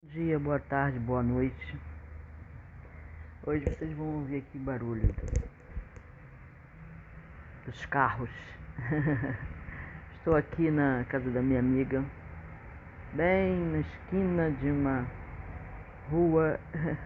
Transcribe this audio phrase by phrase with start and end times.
[0.00, 1.76] Bom dia, boa tarde, boa noite.
[3.44, 5.12] Hoje vocês vão ouvir aqui barulho
[7.66, 8.30] dos carros.
[10.14, 12.04] Estou aqui na casa da minha amiga,
[13.14, 15.04] bem na esquina de uma
[16.08, 16.60] rua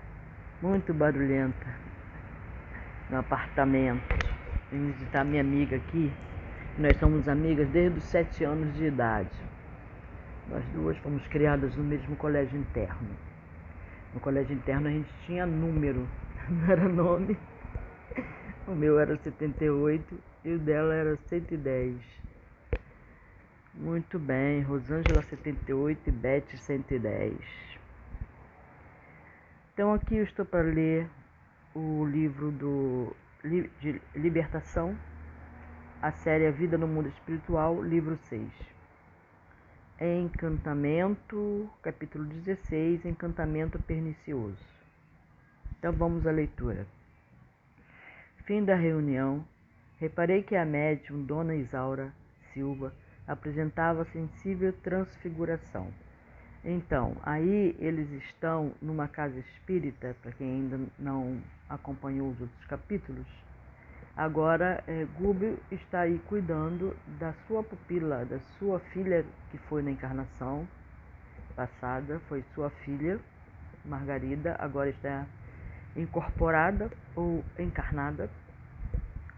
[0.60, 1.66] muito barulhenta,
[3.08, 4.02] no apartamento.
[4.70, 6.12] Vim visitar minha amiga aqui.
[6.76, 9.51] Nós somos amigas desde os sete anos de idade.
[10.48, 13.16] Nós duas fomos criadas no mesmo colégio interno.
[14.12, 16.06] No colégio interno a gente tinha número,
[16.48, 17.38] não era nome.
[18.66, 21.96] O meu era 78 e o dela era 110.
[23.74, 27.34] Muito bem, Rosângela 78 e Beth 110.
[29.72, 31.08] Então aqui eu estou para ler
[31.74, 34.96] o livro do, de Libertação,
[36.02, 38.71] a série A Vida no Mundo Espiritual, livro 6.
[40.00, 44.58] Encantamento, capítulo 16, Encantamento Pernicioso.
[45.78, 46.86] Então vamos à leitura.
[48.44, 49.44] Fim da reunião.
[49.98, 52.12] Reparei que a médium Dona Isaura
[52.52, 52.92] Silva
[53.26, 55.92] apresentava sensível transfiguração.
[56.64, 63.26] Então, aí eles estão numa casa espírita, para quem ainda não acompanhou os outros capítulos,
[64.16, 65.06] Agora, é,
[65.70, 70.68] está aí cuidando da sua pupila, da sua filha que foi na encarnação
[71.56, 73.18] passada, foi sua filha,
[73.84, 75.26] Margarida, agora está
[75.96, 78.28] incorporada ou encarnada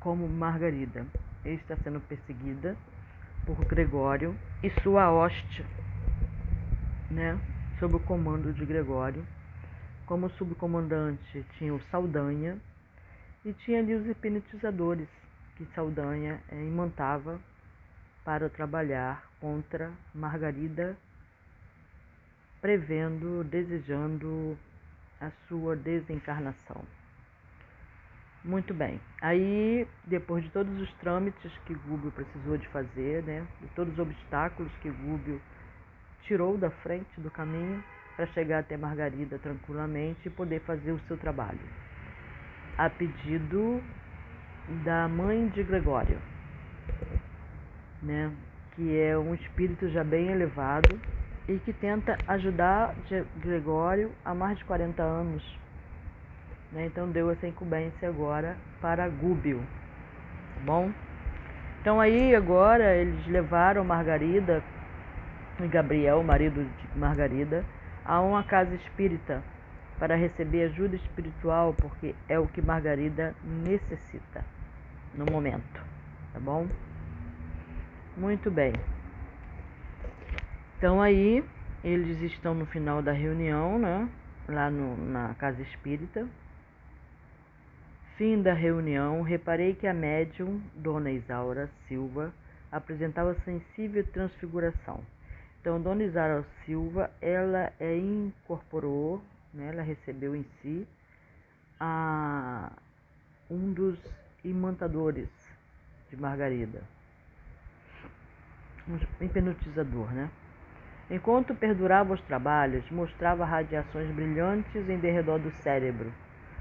[0.00, 1.06] como Margarida.
[1.45, 2.77] Ele está sendo perseguida
[3.47, 5.64] por Gregório e sua hoste,
[7.11, 7.39] né,
[7.78, 9.25] sob o comando de Gregório.
[10.05, 12.58] Como subcomandante tinha o Saldanha,
[13.45, 15.09] e tinha ali os hipnotizadores
[15.56, 17.39] que Saldanha é, imantava
[18.25, 20.97] para trabalhar contra Margarida,
[22.61, 24.59] prevendo, desejando
[25.20, 26.83] a sua desencarnação.
[28.42, 29.01] Muito bem.
[29.20, 33.98] Aí, depois de todos os trâmites que Gúbio precisou de fazer, né, de todos os
[33.98, 35.41] obstáculos que Gúbio
[36.23, 37.83] tirou da frente do caminho
[38.17, 41.83] para chegar até Margarida tranquilamente e poder fazer o seu trabalho
[42.77, 43.83] a pedido
[44.85, 46.18] da mãe de Gregório,
[48.02, 48.33] né?
[48.74, 50.98] que é um espírito já bem elevado
[51.48, 52.95] e que tenta ajudar
[53.36, 55.58] Gregório há mais de 40 anos.
[56.73, 56.86] Né?
[56.86, 59.61] Então deu essa incumbência agora para Gúbio.
[60.55, 60.91] Tá bom?
[61.80, 64.62] Então aí agora eles levaram Margarida
[65.61, 67.64] e Gabriel, marido de Margarida,
[68.05, 69.42] a uma casa espírita
[70.05, 74.45] para receber ajuda espiritual, porque é o que Margarida necessita
[75.15, 75.83] no momento,
[76.31, 76.69] tá bom?
[78.15, 78.75] Muito bem.
[80.77, 81.42] Então aí
[81.83, 84.07] eles estão no final da reunião, né?
[84.47, 86.29] Lá no, na casa espírita.
[88.19, 92.31] Fim da reunião, reparei que a médium, Dona Isaura Silva,
[92.71, 95.01] apresentava sensível transfiguração.
[95.63, 99.23] Então, Dona Isaura Silva, ela é, incorporou
[99.55, 100.87] né, ela recebeu em si
[101.81, 102.73] a,
[103.51, 103.98] um dos
[104.45, 105.29] imantadores
[106.11, 106.83] de Margarida,
[108.89, 110.29] um hipnotizador, né?
[111.11, 116.13] Enquanto perdurava os trabalhos, mostrava radiações brilhantes em derredor do cérebro,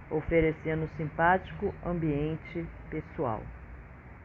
[0.09, 3.41] oferecendo simpático ambiente pessoal.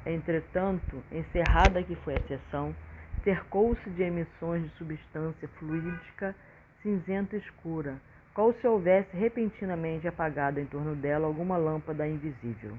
[0.04, 2.74] Entretanto, encerrada que foi a sessão,
[3.22, 6.34] cercou-se de emissões de substância fluídica
[6.82, 7.96] cinzenta escura,
[8.38, 12.78] qual se houvesse repentinamente apagado em torno dela alguma lâmpada invisível.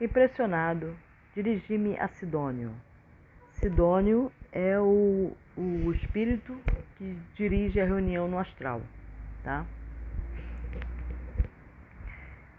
[0.00, 0.92] Impressionado,
[1.36, 2.72] dirigi-me a Sidônio.
[3.52, 6.60] Sidônio é o, o espírito
[6.98, 8.82] que dirige a reunião no astral,
[9.44, 9.64] tá?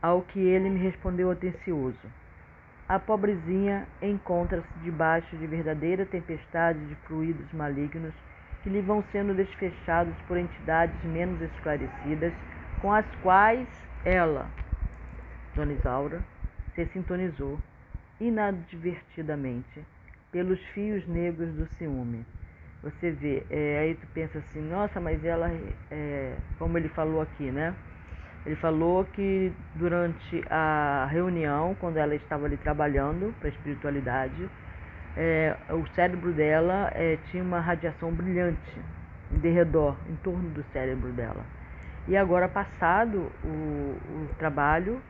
[0.02, 2.10] Ao que ele me respondeu atencioso.
[2.88, 8.14] A pobrezinha encontra-se debaixo de verdadeira tempestade de fluidos malignos
[8.64, 12.34] que lhe vão sendo desfechados por entidades menos esclarecidas,
[12.82, 13.68] com as quais
[14.06, 14.50] ela,
[15.54, 16.22] Dona Isaura,
[16.74, 17.60] se sintonizou
[18.20, 19.86] inadvertidamente
[20.32, 22.26] pelos fios negros do ciúme.
[22.82, 25.50] Você vê, é, aí tu pensa assim, nossa, mas ela,
[25.92, 27.74] é, como ele falou aqui, né?
[28.46, 34.50] Ele falou que durante a reunião, quando ela estava ali trabalhando para a espiritualidade,
[35.16, 38.82] é, o cérebro dela é, tinha uma radiação brilhante
[39.32, 41.44] de redor, em torno do cérebro dela.
[42.08, 45.02] E agora, passado o, o trabalho,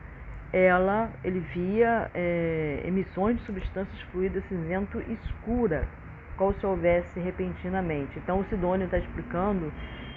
[0.52, 5.88] ela, ele via é, emissões de substâncias fluidas cinzento escura,
[6.36, 8.18] qual se houvesse repentinamente.
[8.18, 9.72] Então, o Sidônio está explicando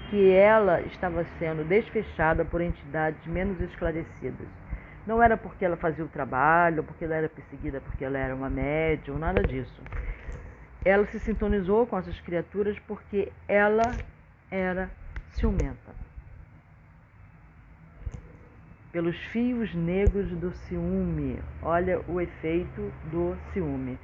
[0.09, 4.47] que ela estava sendo desfechada por entidades menos esclarecidas.
[5.07, 8.49] Não era porque ela fazia o trabalho, porque ela era perseguida, porque ela era uma
[8.49, 9.81] médium, nada disso.
[10.83, 13.97] Ela se sintonizou com essas criaturas porque ela
[14.51, 14.91] era
[15.31, 15.95] ciumenta.
[18.91, 21.39] Pelos fios negros do ciúme.
[21.61, 23.97] Olha o efeito do ciúme.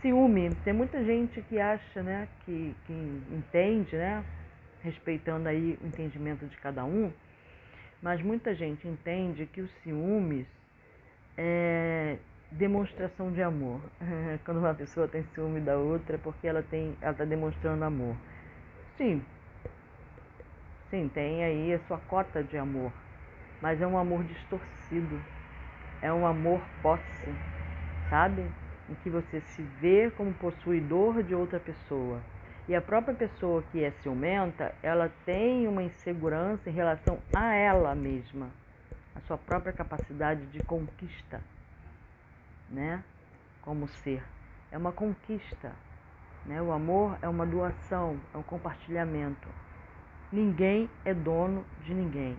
[0.00, 2.92] Ciúme, tem muita gente que acha, né, que, que
[3.32, 4.22] entende, né,
[4.82, 7.10] respeitando aí o entendimento de cada um,
[8.04, 10.46] mas muita gente entende que o ciúmes
[11.38, 12.18] é
[12.52, 13.80] demonstração de amor.
[14.44, 18.14] Quando uma pessoa tem ciúme da outra, é porque ela tem, ela está demonstrando amor.
[18.98, 19.22] Sim,
[20.90, 22.92] sim, tem aí a sua cota de amor,
[23.62, 25.18] mas é um amor distorcido,
[26.02, 27.34] é um amor posse,
[28.10, 28.42] sabe?
[28.86, 32.20] Em que você se vê como possuidor de outra pessoa
[32.66, 37.94] e a própria pessoa que é ciumenta, ela tem uma insegurança em relação a ela
[37.94, 38.48] mesma,
[39.14, 41.42] a sua própria capacidade de conquista,
[42.70, 43.04] né?
[43.60, 44.22] Como ser.
[44.72, 45.72] É uma conquista,
[46.46, 46.60] né?
[46.62, 49.48] O amor é uma doação, é um compartilhamento.
[50.32, 52.36] Ninguém é dono de ninguém.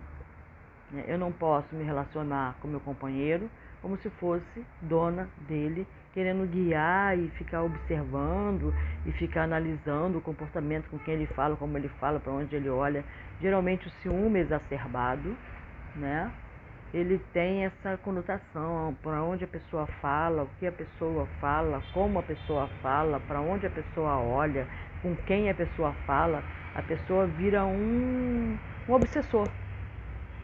[0.90, 1.04] Né?
[1.06, 3.50] Eu não posso me relacionar com meu companheiro
[3.82, 8.74] como se fosse dona dele querendo guiar e ficar observando
[9.04, 12.70] e ficar analisando o comportamento com quem ele fala, como ele fala, para onde ele
[12.70, 13.04] olha.
[13.38, 15.36] Geralmente o ciúme exacerbado,
[15.94, 16.32] né?
[16.94, 22.18] Ele tem essa conotação para onde a pessoa fala, o que a pessoa fala, como
[22.18, 24.66] a pessoa fala, para onde a pessoa olha,
[25.02, 26.42] com quem a pessoa fala,
[26.74, 28.56] a pessoa vira um,
[28.88, 29.46] um obsessor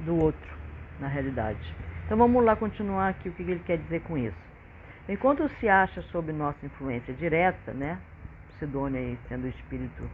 [0.04, 0.56] do outro,
[1.00, 1.74] na realidade.
[2.04, 4.36] Então vamos lá continuar aqui o que ele quer dizer com isso.
[5.08, 7.98] Enquanto se acha sob nossa influência direta, né,
[8.58, 10.08] Sidônia aí sendo o espírito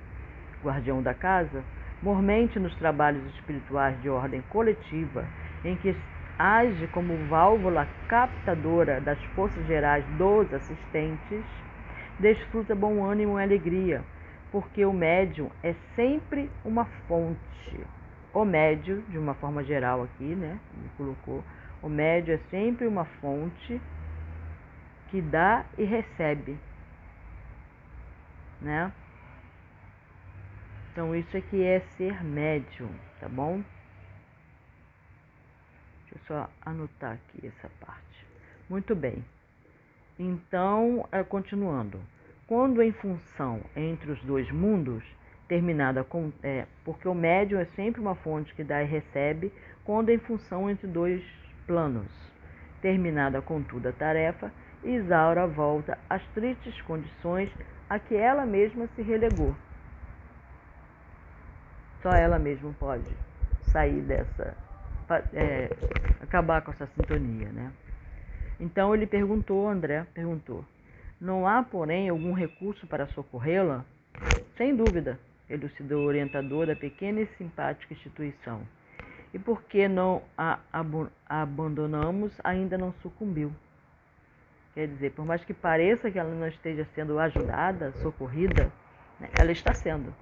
[0.62, 1.62] guardião da casa,
[2.02, 5.26] mormente nos trabalhos espirituais de ordem coletiva,
[5.64, 5.94] em que
[6.38, 11.44] age como válvula captadora das forças gerais dos assistentes,
[12.18, 14.02] desfruta bom ânimo e alegria,
[14.50, 17.97] porque o médium é sempre uma fonte.
[18.38, 21.42] O médio, de uma forma geral aqui, né, ele colocou,
[21.82, 23.80] o médio é sempre uma fonte
[25.10, 26.56] que dá e recebe,
[28.60, 28.92] né?
[30.92, 32.88] Então isso aqui é ser médium,
[33.18, 33.60] tá bom?
[36.02, 38.24] Deixa eu só anotar aqui essa parte.
[38.70, 39.24] Muito bem.
[40.16, 42.00] Então, é, continuando.
[42.46, 45.02] Quando em função entre os dois mundos,
[45.48, 46.30] terminada com.
[46.42, 49.52] É, porque o médium é sempre uma fonte que dá e recebe,
[49.84, 51.22] quando em função entre dois
[51.66, 52.06] planos,
[52.80, 54.52] terminada contudo a tarefa,
[54.84, 57.50] Isaura volta às tristes condições
[57.88, 59.54] a que ela mesma se relegou.
[62.02, 63.10] Só ela mesma pode
[63.72, 64.56] sair dessa,
[65.32, 65.68] é,
[66.22, 67.72] acabar com essa sintonia, né?
[68.60, 70.64] Então ele perguntou, André perguntou,
[71.20, 73.84] não há, porém, algum recurso para socorrê-la?
[74.56, 75.18] Sem dúvida,
[75.48, 78.60] elucidou o orientador da pequena e simpática instituição.
[79.32, 80.58] E porque não a
[81.28, 83.52] abandonamos, ainda não sucumbiu.
[84.74, 88.70] Quer dizer, por mais que pareça que ela não esteja sendo ajudada, socorrida,
[89.20, 90.14] né, ela está sendo.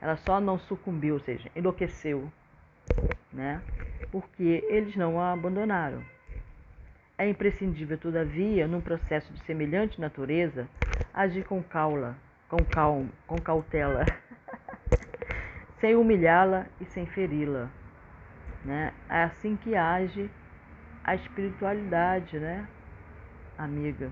[0.00, 2.30] Ela só não sucumbiu, ou seja, enlouqueceu,
[3.32, 3.60] né?
[4.10, 6.02] Porque eles não a abandonaram.
[7.18, 10.66] É imprescindível, todavia, num processo de semelhante natureza,
[11.12, 12.16] agir com caula,
[12.48, 14.06] com calma, com cautela,
[15.80, 17.68] sem humilhá-la e sem feri-la.
[18.64, 18.92] Né?
[19.08, 20.30] É assim que age
[21.02, 22.66] a espiritualidade, né?
[23.60, 24.10] amiga.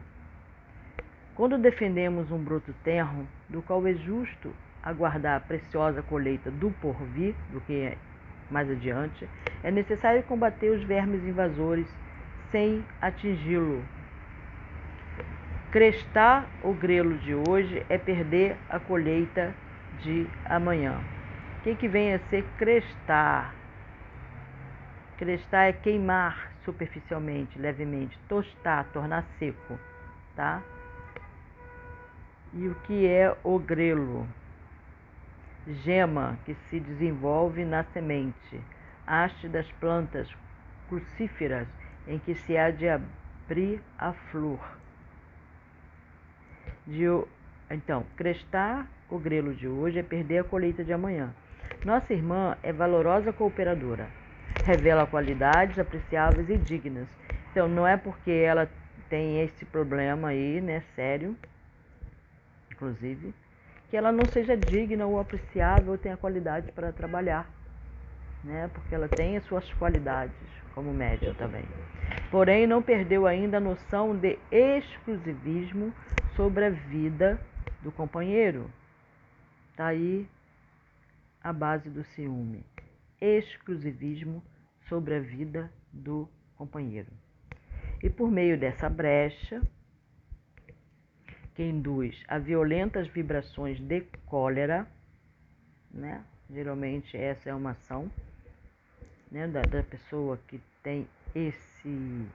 [1.34, 7.34] Quando defendemos um broto terro, do qual é justo aguardar a preciosa colheita do porvir,
[7.52, 7.96] do que é
[8.50, 9.28] mais adiante,
[9.62, 11.86] é necessário combater os vermes invasores
[12.50, 13.82] sem atingi-lo.
[15.70, 19.54] Crestar o grelo de hoje é perder a colheita
[20.02, 20.98] de amanhã.
[21.68, 23.54] Que, que vem a ser crestar?
[25.18, 29.78] Crestar é queimar superficialmente, levemente, tostar, tornar seco,
[30.34, 30.62] tá?
[32.54, 34.26] E o que é o grelo?
[35.84, 38.58] Gema que se desenvolve na semente,
[39.06, 40.26] haste das plantas
[40.88, 41.68] crucíferas
[42.06, 44.58] em que se há de abrir a flor.
[46.86, 47.04] De,
[47.70, 51.34] então, crestar o grelo de hoje é perder a colheita de amanhã.
[51.84, 54.08] Nossa irmã é valorosa cooperadora
[54.68, 57.08] revela qualidades apreciáveis e dignas.
[57.50, 58.70] Então, não é porque ela
[59.08, 61.34] tem esse problema aí, né, sério,
[62.70, 63.32] inclusive,
[63.90, 67.48] que ela não seja digna ou apreciável ou tenha qualidade para trabalhar,
[68.44, 68.68] né?
[68.74, 70.34] Porque ela tem as suas qualidades
[70.74, 71.64] como médium também.
[72.30, 75.94] Porém, não perdeu ainda a noção de exclusivismo
[76.36, 77.40] sobre a vida
[77.82, 78.70] do companheiro.
[79.74, 80.28] Tá aí
[81.48, 82.62] a base do ciúme.
[83.20, 84.42] Exclusivismo
[84.88, 87.10] sobre a vida do companheiro.
[88.02, 89.62] E por meio dessa brecha,
[91.54, 94.86] que induz a violentas vibrações de cólera,
[95.90, 96.22] né?
[96.50, 98.10] Geralmente essa é uma ação
[99.30, 99.48] né?
[99.48, 102.26] da, da pessoa que tem esse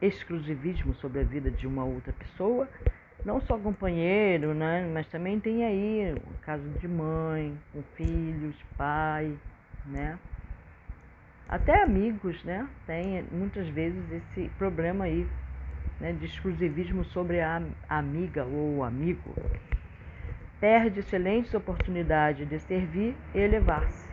[0.00, 2.68] exclusivismo sobre a vida de uma outra pessoa,
[3.24, 4.88] não só companheiro, né?
[4.92, 9.32] Mas também tem aí o caso de mãe, com filhos, pai,
[9.86, 10.18] né?
[11.48, 12.68] Até amigos, né?
[12.86, 15.26] Tem muitas vezes esse problema aí
[16.00, 19.34] né, de exclusivismo sobre a amiga ou amigo,
[20.60, 24.06] perde excelentes oportunidades de servir e elevar-se.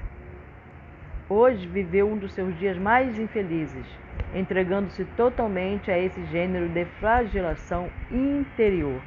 [1.30, 3.86] Hoje viveu um dos seus dias mais infelizes,
[4.34, 9.02] entregando-se totalmente a esse gênero de flagelação interior.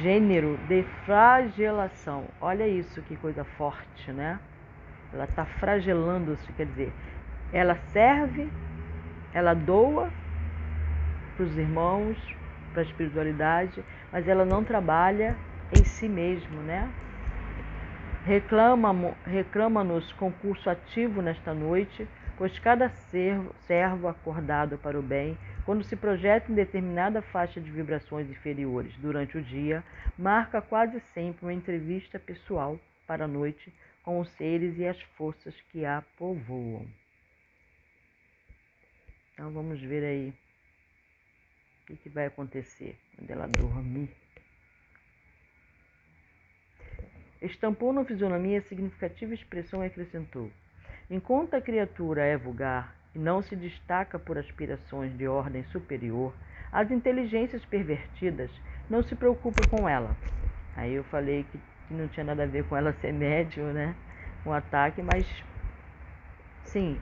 [0.00, 2.24] Gênero de flagelação.
[2.40, 4.38] Olha isso, que coisa forte, né?
[5.12, 6.92] Ela está flagelando-se, quer dizer,
[7.52, 8.48] ela serve,
[9.34, 10.08] ela doa,
[11.36, 12.16] para os irmãos,
[12.72, 15.36] para a espiritualidade, mas ela não trabalha
[15.76, 16.88] em si mesmo, né?
[18.24, 19.84] Reclama-nos reclama
[20.16, 22.06] concurso ativo nesta noite,
[22.42, 27.70] pois cada servo, servo acordado para o bem, quando se projeta em determinada faixa de
[27.70, 29.84] vibrações inferiores durante o dia,
[30.18, 33.72] marca quase sempre uma entrevista pessoal para a noite
[34.02, 36.84] com os seres e as forças que a povoam.
[39.34, 40.34] Então vamos ver aí
[41.82, 44.10] o que, que vai acontecer quando ela dormir?
[47.40, 50.50] Estampou na fisionomia significativa expressão e acrescentou:
[51.12, 56.32] Enquanto a criatura é vulgar e não se destaca por aspirações de ordem superior,
[56.72, 58.50] as inteligências pervertidas
[58.88, 60.16] não se preocupam com ela.
[60.74, 63.94] Aí eu falei que, não tinha nada a ver com ela ser médio, né?
[64.46, 65.26] Um ataque, mas
[66.64, 66.96] sim,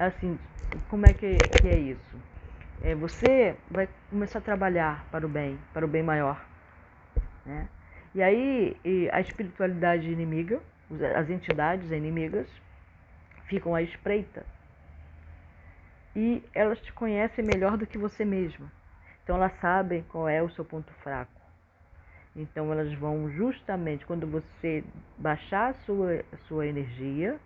[0.00, 0.36] assim,
[0.90, 2.20] como é que, que é isso?
[2.82, 6.44] é, você vai começar a trabalhar para o bem, para o bem maior.
[7.46, 7.68] Né?
[8.14, 10.60] E aí e a espiritualidade inimiga,
[11.16, 12.48] as entidades inimigas,
[13.46, 14.44] ficam à espreita.
[16.16, 18.70] E elas te conhecem melhor do que você mesma.
[19.22, 21.40] Então elas sabem qual é o seu ponto fraco.
[22.36, 24.84] Então elas vão justamente quando você
[25.16, 27.38] baixar a sua, a sua energia,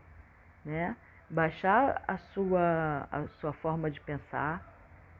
[0.64, 0.97] né?
[1.31, 4.64] baixar a sua, a sua forma de pensar,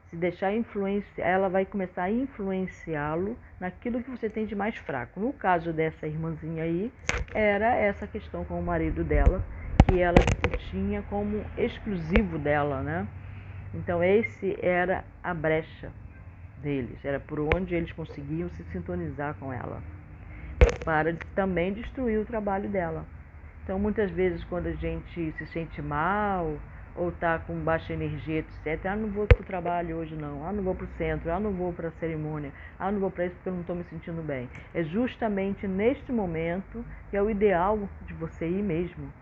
[0.09, 5.19] se deixar influenciar, ela vai começar a influenciá-lo naquilo que você tem de mais fraco.
[5.19, 6.91] No caso dessa irmãzinha aí,
[7.33, 9.43] era essa questão com o marido dela,
[9.89, 10.23] que ela
[10.69, 13.07] tinha como exclusivo dela, né?
[13.73, 15.91] Então esse era a brecha
[16.57, 19.83] deles, era por onde eles conseguiam se sintonizar com ela,
[20.83, 23.07] para também destruir o trabalho dela.
[23.63, 26.61] Então muitas vezes quando a gente se sente mal,
[26.95, 28.93] ou está com baixa energia, etc.
[28.93, 30.45] Ah, não vou para o trabalho hoje não.
[30.45, 31.31] Ah, não vou para o centro.
[31.31, 32.53] Ah, não vou para a cerimônia.
[32.77, 34.49] Ah, não vou para isso porque eu não estou me sentindo bem.
[34.73, 39.13] É justamente neste momento que é o ideal de você ir mesmo.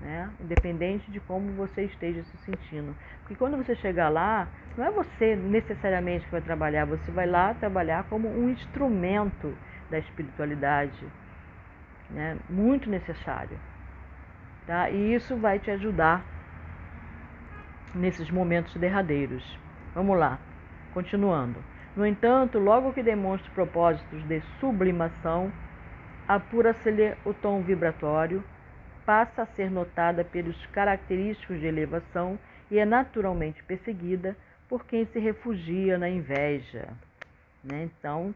[0.00, 0.30] Né?
[0.40, 2.94] Independente de como você esteja se sentindo.
[3.20, 7.52] Porque quando você chegar lá, não é você necessariamente que vai trabalhar, você vai lá
[7.54, 9.56] trabalhar como um instrumento
[9.90, 11.04] da espiritualidade,
[12.10, 12.36] né?
[12.48, 13.58] muito necessário.
[14.66, 14.88] Tá?
[14.90, 16.22] E isso vai te ajudar
[17.94, 19.58] nesses momentos derradeiros.
[19.94, 20.38] Vamos lá,
[20.92, 21.58] continuando.
[21.96, 25.50] No entanto, logo que demonstra propósitos de sublimação,
[26.28, 28.44] apura-se-lhe o tom vibratório,
[29.08, 32.38] passa a ser notada pelos característicos de elevação
[32.70, 34.36] e é naturalmente perseguida
[34.68, 36.86] por quem se refugia na inveja.
[37.64, 37.84] Né?
[37.84, 38.34] Então,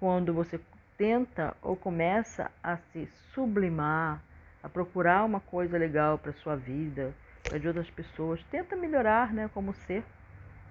[0.00, 0.58] quando você
[0.96, 4.20] tenta ou começa a se sublimar,
[4.60, 7.14] a procurar uma coisa legal para sua vida,
[7.48, 8.42] é de outras pessoas.
[8.50, 10.02] Tenta melhorar, né, como ser,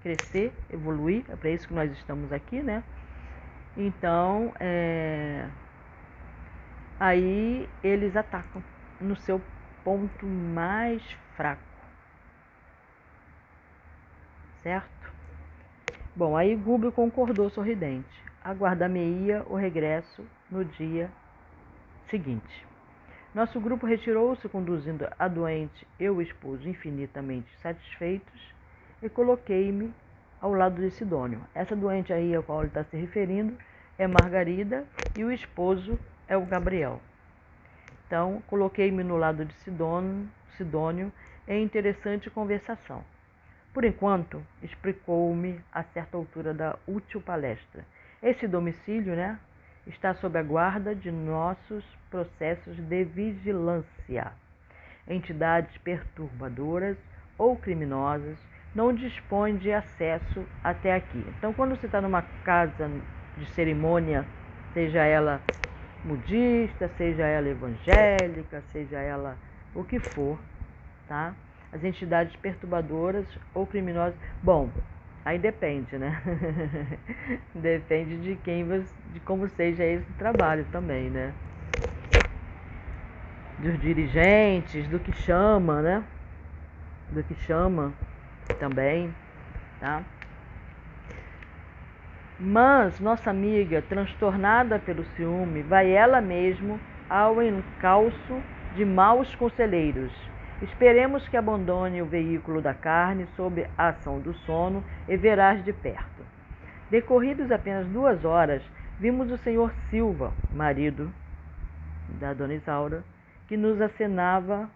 [0.02, 1.24] crescer, evoluir.
[1.26, 2.84] É para isso que nós estamos aqui, né?
[3.74, 5.48] Então, é...
[7.00, 8.62] aí eles atacam
[9.00, 9.40] no seu
[9.84, 11.02] ponto mais
[11.36, 11.62] fraco.
[14.62, 15.12] Certo?
[16.14, 18.08] Bom, aí Gúbio concordou sorridente.
[18.44, 21.10] Aguardar-me-ia o regresso no dia
[22.10, 22.66] seguinte.
[23.34, 28.54] Nosso grupo retirou-se, conduzindo a doente e o esposo infinitamente satisfeitos,
[29.02, 29.92] e coloquei-me
[30.40, 31.40] ao lado de Sidônio.
[31.54, 33.56] Essa doente aí a qual ele está se referindo
[33.98, 34.84] é Margarida
[35.16, 37.00] e o esposo é o Gabriel.
[38.08, 41.12] Então, coloquei-me no lado de Sidônio, Sidônio
[41.46, 43.04] em interessante conversação.
[43.74, 47.84] Por enquanto, explicou-me a certa altura da útil palestra.
[48.22, 49.38] Esse domicílio, né,
[49.86, 54.32] está sob a guarda de nossos processos de vigilância.
[55.06, 56.96] Entidades perturbadoras
[57.36, 58.38] ou criminosas
[58.74, 61.22] não dispõem de acesso até aqui.
[61.36, 62.90] Então, quando você está numa casa
[63.36, 64.26] de cerimônia,
[64.72, 65.42] seja ela
[66.04, 69.38] budista, seja ela evangélica, seja ela
[69.74, 70.38] o que for,
[71.06, 71.34] tá?
[71.72, 74.18] As entidades perturbadoras ou criminosas.
[74.42, 74.70] Bom,
[75.24, 76.20] aí depende, né?
[77.54, 81.34] depende de quem você, de como seja esse trabalho também, né?
[83.58, 86.04] Dos dirigentes, do que chama, né?
[87.12, 87.92] Do que chama
[88.58, 89.14] também,
[89.80, 90.04] tá?
[92.40, 96.78] Mas nossa amiga, transtornada pelo ciúme, vai ela mesmo
[97.10, 98.40] ao encalço
[98.76, 100.12] de maus conselheiros.
[100.62, 105.72] Esperemos que abandone o veículo da carne sob a ação do sono e verás de
[105.72, 106.24] perto.
[106.88, 108.62] Decorridos apenas duas horas,
[109.00, 111.12] vimos o senhor Silva, marido
[112.20, 113.02] da dona Isaura,
[113.48, 114.68] que nos acenava.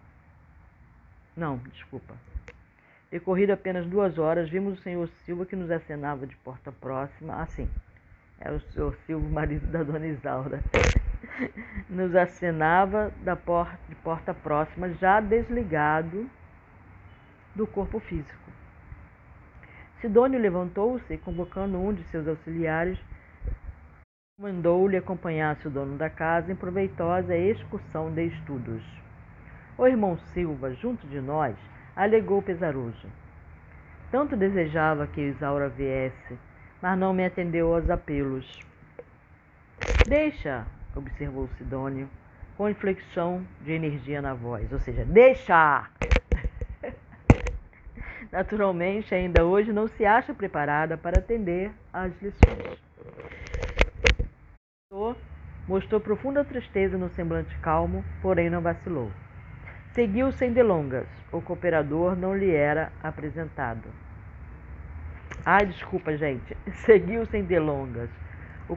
[1.35, 2.13] Não, desculpa.
[3.13, 7.43] Decorrido apenas duas horas, vimos o senhor Silva que nos acenava de porta próxima.
[7.43, 7.69] Assim,
[8.41, 10.59] é o senhor Silva, marido da dona Isaura.
[11.87, 16.27] nos acenava da porta, de porta próxima, já desligado
[17.53, 18.51] do corpo físico.
[20.01, 22.97] Sidônio levantou-se convocando um de seus auxiliares,
[24.41, 28.83] mandou-lhe acompanhasse o dono da casa em proveitosa excursão de estudos.
[29.77, 31.55] O irmão Silva, junto de nós,
[31.95, 33.07] alegou pesaroso.
[34.11, 36.37] Tanto desejava que Isaura viesse,
[36.81, 38.63] mas não me atendeu aos apelos.
[40.05, 42.09] Deixa, observou Sidônio,
[42.57, 45.89] com inflexão de energia na voz, ou seja, deixa!
[48.31, 52.83] Naturalmente, ainda hoje não se acha preparada para atender às lições.
[55.67, 59.09] Mostrou profunda tristeza no semblante calmo, porém não vacilou.
[59.93, 61.05] Seguiu sem delongas.
[61.31, 63.87] O cooperador não lhe era apresentado.
[65.45, 66.57] Ai, desculpa, gente.
[66.83, 68.09] Seguiu sem delongas.
[68.67, 68.75] O,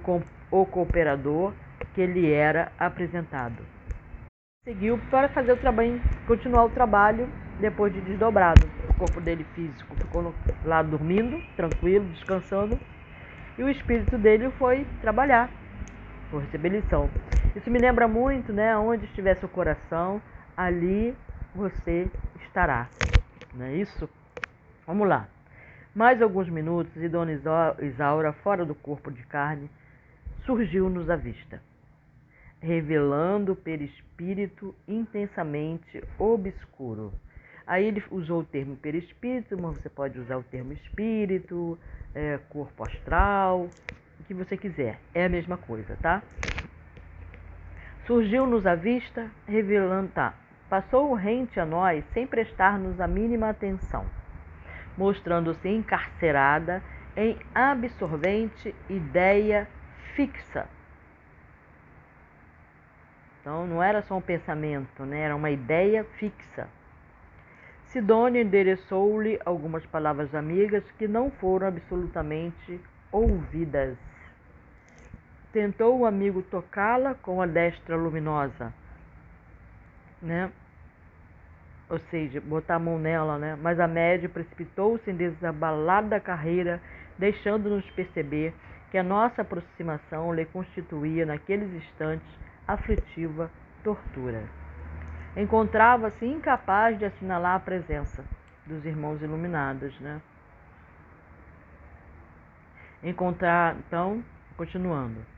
[0.50, 1.55] o cooperador
[1.94, 3.64] que lhe era apresentado.
[4.62, 7.26] Seguiu para fazer o trabalho, continuar o trabalho
[7.61, 8.68] depois de desdobrado.
[8.90, 10.35] O corpo dele físico ficou
[10.66, 12.79] lá dormindo, tranquilo, descansando,
[13.57, 15.48] e o espírito dele foi trabalhar,
[16.31, 17.09] foi receber lição.
[17.55, 18.76] Isso me lembra muito, né?
[18.76, 20.20] Onde estivesse o coração,
[20.57, 21.14] ali
[21.55, 22.11] você
[22.47, 22.88] estará.
[23.53, 24.09] Não é isso?
[24.87, 25.29] Vamos lá.
[25.95, 27.33] Mais alguns minutos e Dona
[27.81, 29.71] Isaura, fora do corpo de carne,
[30.45, 31.61] surgiu-nos à vista,
[32.61, 37.12] revelando perispírito intensamente obscuro.
[37.66, 41.79] Aí ele usou o termo perispírito, mas você pode usar o termo espírito,
[42.14, 43.69] é, corpo astral,
[44.21, 45.01] o que você quiser.
[45.12, 46.23] É a mesma coisa, tá?
[48.07, 50.45] Surgiu-nos à vista, revelando, tá?
[50.68, 54.05] Passou rente a nós sem prestar-nos a mínima atenção,
[54.98, 56.83] mostrando-se encarcerada
[57.16, 59.68] em absorvente ideia
[60.14, 60.66] fixa.
[63.40, 65.20] Então não era só um pensamento, né?
[65.20, 66.68] era uma ideia fixa.
[67.85, 72.81] Sidônia endereçou-lhe algumas palavras amigas que não foram absolutamente
[73.12, 73.96] ouvidas.
[75.52, 78.74] Tentou o amigo tocá-la com a destra luminosa
[80.20, 80.50] né?
[81.88, 83.57] Ou seja, botar a mão nela, né?
[83.61, 86.81] Mas a média precipitou-se em desabalada carreira,
[87.16, 88.52] deixando-nos perceber
[88.90, 92.26] que a nossa aproximação lhe constituía, naqueles instantes,
[92.66, 93.50] aflitiva
[93.85, 94.42] tortura.
[95.37, 98.24] Encontrava-se incapaz de assinalar a presença
[98.66, 100.20] dos irmãos iluminados, né?
[103.02, 104.24] Encontrar, então,
[104.57, 105.36] continuando.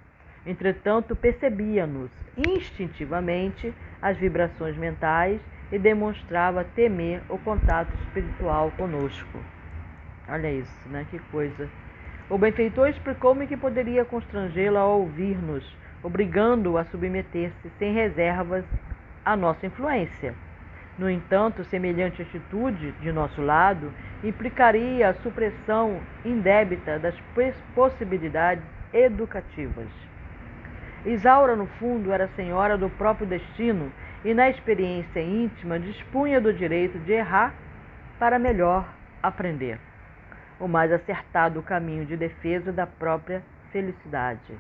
[0.49, 5.39] Entretanto, percebia-nos instintivamente as vibrações mentais
[5.71, 9.39] e demonstrava temer o contato espiritual conosco.
[10.27, 11.05] Olha isso, né?
[11.11, 11.69] Que coisa.
[12.31, 18.65] O benfeitor explicou-me que poderia constrangê-la a ouvir-nos, obrigando-o a submeter-se sem reservas
[19.27, 20.35] à nossa influência.
[20.99, 23.93] No entanto, semelhante atitude de nosso lado
[24.25, 27.15] implicaria a supressão indébita das
[27.75, 30.08] possibilidades educativas.
[31.09, 33.93] Isaura, no fundo, era senhora do próprio destino
[34.25, 37.55] e, na experiência íntima, dispunha do direito de errar
[38.19, 38.87] para melhor
[39.23, 39.79] aprender.
[40.61, 43.43] O mais acertado caminho de defesa da própria
[43.73, 44.59] felicidade.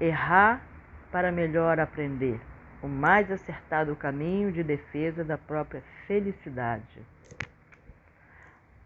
[0.00, 0.62] Errar
[1.10, 2.40] para melhor aprender
[2.82, 7.02] o mais acertado caminho de defesa da própria felicidade.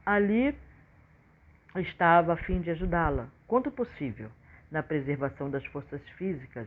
[0.05, 0.57] Ali
[1.77, 4.31] estava a fim de ajudá-la, quanto possível,
[4.73, 6.67] na preservação das forças físicas,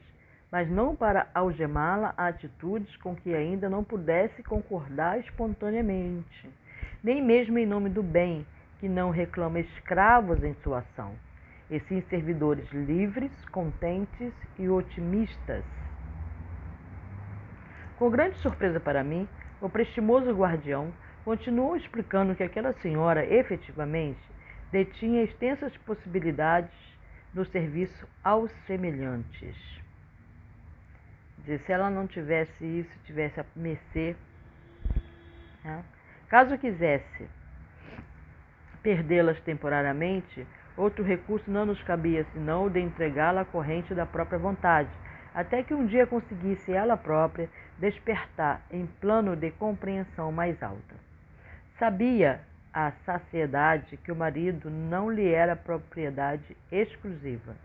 [0.51, 6.49] mas não para algemá-la a atitudes com que ainda não pudesse concordar espontaneamente,
[7.03, 8.45] nem mesmo em nome do bem,
[8.79, 11.13] que não reclama escravos em sua ação,
[11.69, 15.63] e sim servidores livres, contentes e otimistas.
[17.97, 19.27] Com grande surpresa para mim,
[19.59, 24.19] o prestimoso guardião continuou explicando que aquela senhora efetivamente
[24.71, 26.69] detinha extensas possibilidades
[27.35, 29.55] no serviço aos semelhantes.
[31.45, 34.15] Se ela não tivesse isso, tivesse a mercê,
[35.63, 35.83] né?
[36.27, 37.29] caso quisesse
[38.81, 44.39] perdê-las temporariamente, outro recurso não nos cabia senão o de entregá-la à corrente da própria
[44.39, 44.89] vontade,
[45.33, 50.95] até que um dia conseguisse ela própria despertar em plano de compreensão mais alta.
[51.77, 52.41] Sabia
[52.75, 57.55] a saciedade que o marido não lhe era propriedade exclusiva.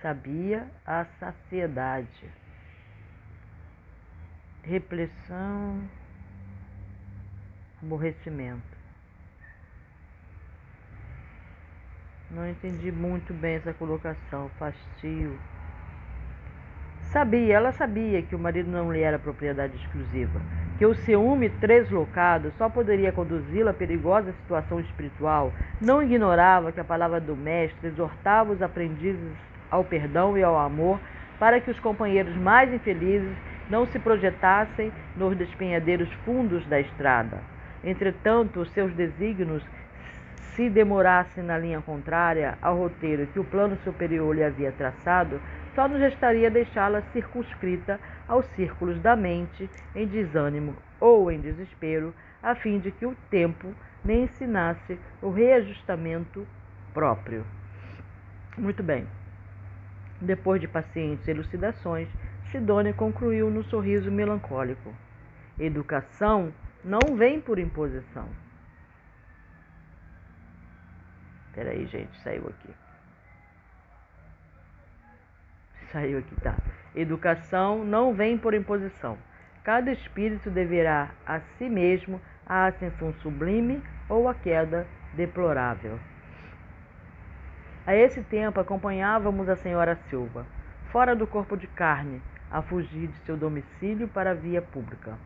[0.00, 2.30] Sabia a saciedade.
[4.62, 5.82] Repressão,
[7.82, 8.76] aborrecimento.
[12.30, 14.48] Não entendi muito bem essa colocação.
[14.60, 15.36] Fastio.
[17.10, 20.40] Sabia, ela sabia que o marido não lhe era propriedade exclusiva,
[20.78, 25.52] que o ciúme translocado só poderia conduzi-la a perigosa situação espiritual.
[25.80, 29.32] Não ignorava que a palavra do mestre exortava os aprendizes
[29.70, 31.00] ao perdão e ao amor
[31.38, 33.34] para que os companheiros mais infelizes
[33.68, 37.38] não se projetassem nos despenhadeiros fundos da estrada.
[37.82, 39.62] Entretanto, os seus desígnios
[40.54, 45.40] se demorassem na linha contrária ao roteiro que o plano superior lhe havia traçado,
[45.76, 52.54] só nos restaria deixá-la circunscrita aos círculos da mente em desânimo ou em desespero, a
[52.54, 56.46] fim de que o tempo lhe ensinasse o reajustamento
[56.94, 57.44] próprio.
[58.56, 59.06] Muito bem.
[60.18, 62.08] Depois de pacientes elucidações,
[62.50, 64.94] Sidônia concluiu no sorriso melancólico:
[65.58, 68.26] Educação não vem por imposição.
[71.52, 72.85] Peraí, gente, saiu aqui.
[75.92, 76.54] Saiu aqui, tá.
[76.94, 79.18] Educação não vem por imposição.
[79.64, 85.98] Cada espírito deverá a si mesmo a ascensão sublime ou a queda deplorável.
[87.86, 90.46] A esse tempo acompanhávamos a senhora Silva,
[90.90, 95.18] fora do corpo de carne, a fugir de seu domicílio para a via pública.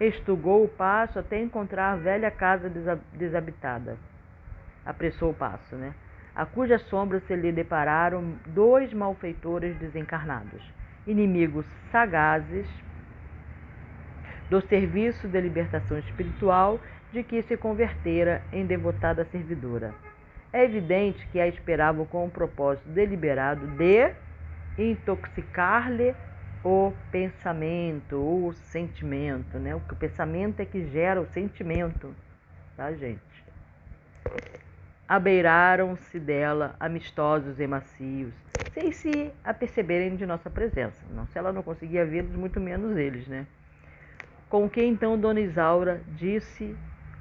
[0.00, 2.70] Estugou o passo até encontrar a velha casa
[3.12, 3.96] desabitada
[4.84, 5.94] apressou o passo, né?
[6.34, 10.62] A cuja sombra se lhe depararam dois malfeitores desencarnados,
[11.06, 12.66] inimigos sagazes
[14.48, 16.80] do serviço de libertação espiritual
[17.12, 19.92] de que se convertera em devotada servidora.
[20.52, 24.12] É evidente que a esperavam com o propósito deliberado de
[24.76, 26.14] intoxicar-lhe
[26.64, 29.74] o pensamento, o sentimento, né?
[29.74, 32.14] O pensamento é que gera o sentimento,
[32.76, 33.20] tá, gente?
[35.10, 38.32] Abeiraram-se dela, amistosos e macios,
[38.72, 41.04] sem se aperceberem de nossa presença.
[41.12, 43.44] Não, se ela não conseguia vê-los, muito menos eles, né?
[44.48, 46.76] Com que então Dona Isaura disse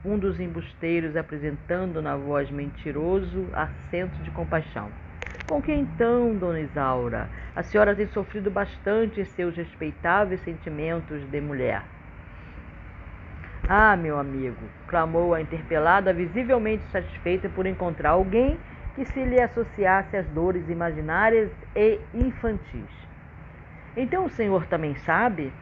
[0.06, 4.92] um dos embusteiros, apresentando na voz mentiroso acento de compaixão.
[5.48, 11.82] Com que então, Dona Isaura, a senhora tem sofrido bastante seus respeitáveis sentimentos de mulher.
[13.72, 18.58] Ah, meu amigo, clamou a interpelada, visivelmente satisfeita por encontrar alguém
[18.96, 22.90] que se lhe associasse às dores imaginárias e infantis.
[23.96, 25.54] Então o senhor também sabe?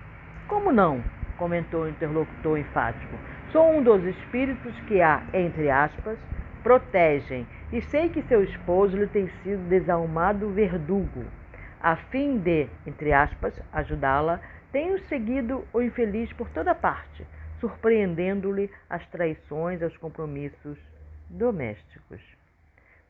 [0.48, 1.04] Como não?
[1.38, 3.20] comentou o interlocutor enfático.
[3.52, 6.18] Sou um dos espíritos que a, entre aspas,
[6.64, 11.26] protegem e sei que seu esposo lhe tem sido desalmado verdugo.
[11.84, 14.40] A fim de, entre aspas, ajudá-la,
[14.72, 17.28] tenho seguido o infeliz por toda parte
[17.60, 20.78] surpreendendo-lhe as traições aos compromissos
[21.30, 22.22] domésticos.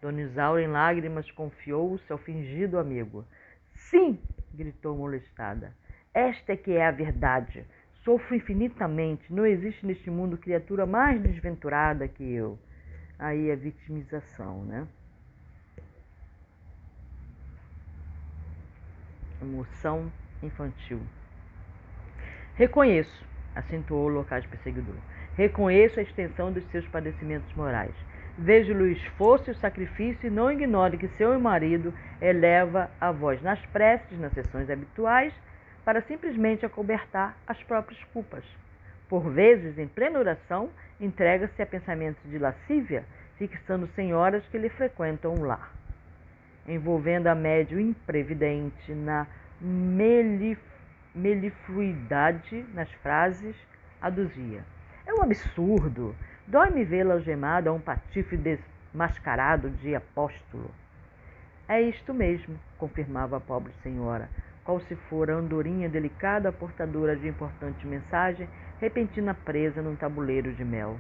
[0.02, 3.26] Dona Isaura, em lágrimas, confiou-se ao fingido amigo.
[3.74, 4.20] Sim,
[4.54, 5.74] gritou molestada.
[6.14, 7.66] Esta é que é a verdade.
[8.04, 9.34] Sofro infinitamente.
[9.34, 12.58] Não existe neste mundo criatura mais desventurada que eu.
[13.20, 14.88] Aí a vitimização, né?
[19.42, 21.02] Emoção infantil.
[22.56, 23.27] Reconheço
[23.58, 24.96] acentuou o locais perseguidor.
[25.36, 27.94] Reconheço a extensão dos seus padecimentos morais.
[28.38, 33.42] Vejo-lhe o esforço e o sacrifício e não ignore que seu marido eleva a voz
[33.42, 35.34] nas preces, nas sessões habituais,
[35.84, 38.44] para simplesmente acobertar as próprias culpas.
[39.10, 43.06] Por vezes, em plena oração, entrega-se a pensamentos de lascívia,
[43.38, 45.72] fixando senhoras que lhe frequentam o lar.
[46.68, 49.26] Envolvendo a médio imprevidente na
[49.62, 50.60] melif
[51.14, 53.56] melifluidade nas frases,
[54.02, 54.64] aduzia.
[55.06, 56.16] É um absurdo.
[56.46, 60.72] Dói-me vê-la algemada a um patife desmascarado de apóstolo.
[61.68, 64.30] É isto mesmo, confirmava a pobre senhora,
[64.64, 68.48] qual se fora a andorinha delicada portadora de importante mensagem,
[68.80, 71.00] repentina presa num tabuleiro de mel.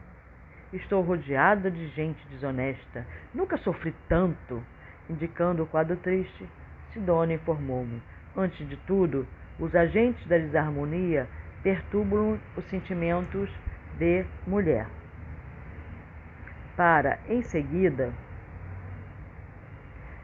[0.74, 3.06] Estou rodeada de gente desonesta.
[3.34, 4.62] Nunca sofri tanto.
[5.10, 6.46] Indicando o quadro triste,
[6.91, 8.02] Sidônia informou-me.
[8.36, 9.26] Antes de tudo,
[9.60, 11.28] os agentes da desarmonia
[11.63, 13.50] perturbam os sentimentos
[13.98, 14.88] de mulher.
[16.76, 18.13] Para, em seguida,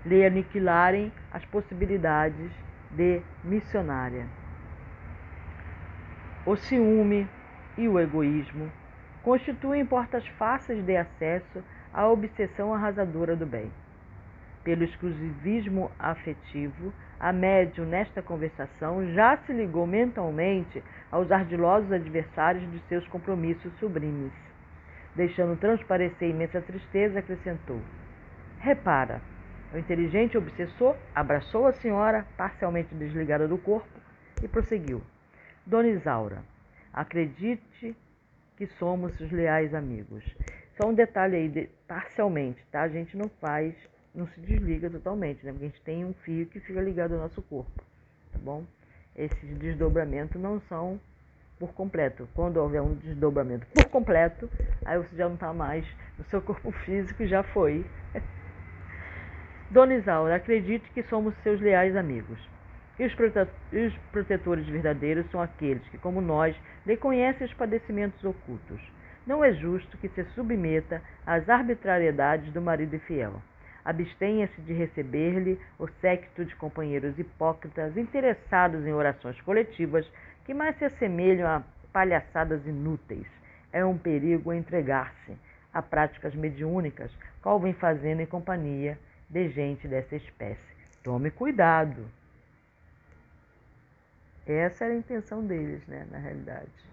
[0.05, 2.51] lhe aniquilarem as possibilidades
[2.91, 4.27] de missionária.
[6.45, 7.27] O ciúme
[7.77, 8.69] e o egoísmo
[9.23, 13.71] constituem portas fáceis de acesso à obsessão arrasadora do bem.
[14.63, 16.93] Pelo exclusivismo afetivo,
[17.23, 24.33] a médium, nesta conversação, já se ligou mentalmente aos ardilosos adversários de seus compromissos sublimes.
[25.15, 27.79] Deixando transparecer imensa tristeza, acrescentou:
[28.59, 29.21] Repara,
[29.73, 33.87] o inteligente obsessor abraçou a senhora, parcialmente desligada do corpo,
[34.43, 35.01] e prosseguiu:
[35.65, 36.43] Dona Isaura,
[36.91, 37.95] acredite
[38.57, 40.25] que somos os leais amigos.
[40.75, 42.81] Só um detalhe aí, parcialmente, tá?
[42.81, 43.73] A gente não faz
[44.13, 45.51] não se desliga totalmente, né?
[45.51, 47.71] Porque a gente tem um fio que fica ligado ao nosso corpo,
[48.31, 48.63] tá bom?
[49.15, 50.99] Esses desdobramentos não são
[51.59, 52.27] por completo.
[52.33, 54.49] Quando houver um desdobramento por completo,
[54.85, 55.85] aí você já não está mais
[56.17, 57.85] no seu corpo físico, já foi.
[59.71, 62.37] Dona Isaura, acredite que somos seus leais amigos.
[62.99, 63.39] E os, prote
[63.71, 68.79] os protetores verdadeiros são aqueles que, como nós, reconhecem os padecimentos ocultos.
[69.25, 73.41] Não é justo que se submeta às arbitrariedades do marido infiel.
[73.85, 80.09] Abstenha-se de receber-lhe o séquito de companheiros hipócritas interessados em orações coletivas
[80.45, 83.27] que mais se assemelham a palhaçadas inúteis.
[83.71, 85.37] É um perigo entregar-se
[85.73, 88.97] a práticas mediúnicas, qual vem fazendo em companhia
[89.29, 90.73] de gente dessa espécie.
[91.03, 92.05] Tome cuidado.
[94.45, 96.92] Essa era a intenção deles, né, na realidade.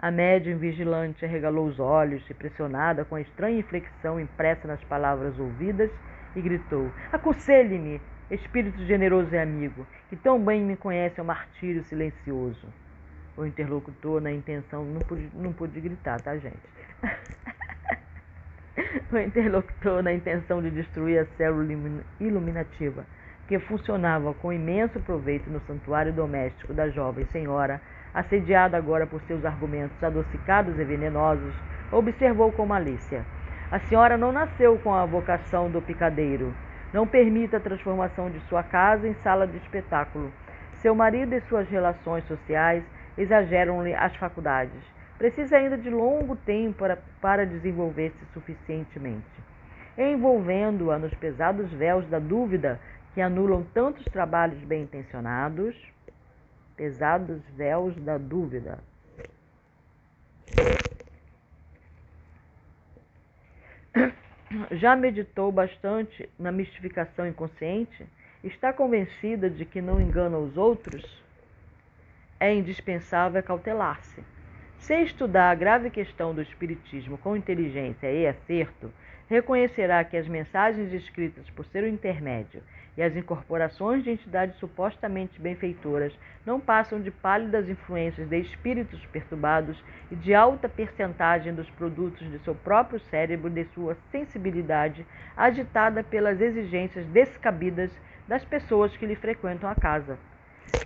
[0.00, 5.90] A médium vigilante arregalou os olhos, impressionada com a estranha inflexão impressa nas palavras ouvidas,
[6.36, 12.68] e gritou: Aconselhe-me, espírito generoso e amigo, que tão bem me conhece o martírio silencioso.
[13.36, 16.62] O interlocutor, na intenção, não pude, não pude gritar, tá, gente?
[19.10, 23.04] o interlocutor, na intenção de destruir a célula iluminativa,
[23.48, 27.80] que funcionava com imenso proveito no santuário doméstico da jovem senhora,
[28.14, 31.54] assediado agora por seus argumentos adocicados e venenosos,
[31.90, 33.24] observou com malícia.
[33.70, 36.54] A senhora não nasceu com a vocação do picadeiro.
[36.92, 40.32] Não permita a transformação de sua casa em sala de espetáculo.
[40.80, 42.82] Seu marido e suas relações sociais
[43.16, 44.80] exageram-lhe as faculdades.
[45.18, 49.26] Precisa ainda de longo tempo para, para desenvolver-se suficientemente.
[49.98, 52.80] Envolvendo-a nos pesados véus da dúvida
[53.12, 55.74] que anulam tantos trabalhos bem intencionados,
[56.78, 58.78] pesados véus da dúvida.
[64.70, 68.06] Já meditou bastante na mistificação inconsciente?
[68.44, 71.04] Está convencida de que não engana os outros?
[72.38, 74.22] É indispensável cautelar-se.
[74.78, 78.92] Se estudar a grave questão do Espiritismo com inteligência e acerto,
[79.28, 82.62] reconhecerá que as mensagens escritas por seu intermédio
[82.96, 86.12] e as incorporações de entidades supostamente benfeitoras
[86.44, 92.38] não passam de pálidas influências de espíritos perturbados e de alta percentagem dos produtos de
[92.40, 97.92] seu próprio cérebro de sua sensibilidade agitada pelas exigências descabidas
[98.26, 100.18] das pessoas que lhe frequentam a casa.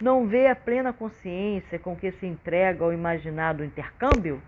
[0.01, 4.43] Não vê a plena consciência com que se entrega ao imaginado intercâmbio?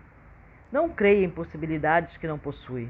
[0.69, 2.89] Não creia em possibilidades que não possui.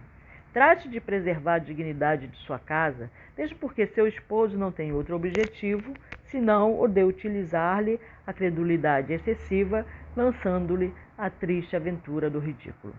[0.55, 5.13] Trate de preservar a dignidade de sua casa, mesmo porque seu esposo não tem outro
[5.13, 5.93] objetivo
[6.27, 12.95] senão o de utilizar-lhe a credulidade excessiva, lançando-lhe a triste aventura do ridículo.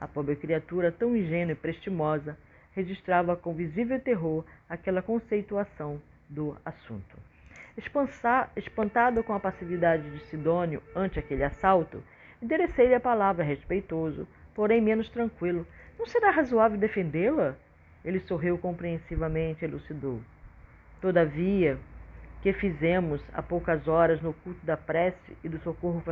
[0.00, 2.36] A pobre criatura, tão ingênua e prestimosa,
[2.72, 7.16] registrava com visível terror aquela conceituação do assunto.
[8.56, 12.02] Espantado com a passividade de Sidônio ante aquele assalto,
[12.42, 15.66] Enderecei-lhe a palavra, respeitoso, porém menos tranquilo.
[15.98, 17.56] Não será razoável defendê-la?
[18.04, 20.20] Ele sorriu compreensivamente, elucidou.
[21.00, 21.78] Todavia,
[22.42, 26.02] que fizemos há poucas horas no culto da prece e do socorro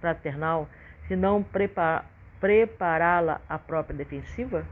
[0.00, 0.68] fraternal,
[1.08, 1.44] se não
[2.40, 4.64] prepará-la à própria defensiva?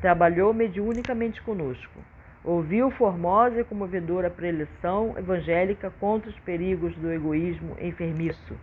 [0.00, 2.00] Trabalhou mediunicamente conosco.
[2.44, 8.56] Ouviu formosa e comovedora preleção evangélica contra os perigos do egoísmo enfermiço.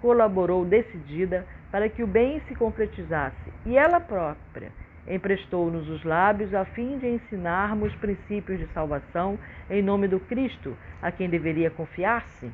[0.00, 4.70] Colaborou decidida para que o bem se concretizasse e ela própria
[5.08, 11.10] emprestou-nos os lábios a fim de ensinarmos princípios de salvação em nome do Cristo, a
[11.10, 12.50] quem deveria confiar-se.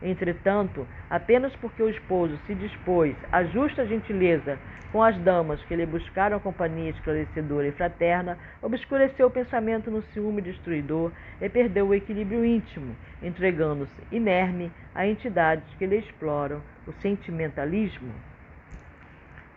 [0.00, 4.56] Entretanto, apenas porque o esposo se dispôs à justa gentileza
[4.92, 10.40] com as damas que lhe buscaram companhia esclarecedora e fraterna, obscureceu o pensamento no ciúme
[10.40, 18.12] destruidor e perdeu o equilíbrio íntimo, entregando-se inerme a entidades que lhe exploram o sentimentalismo.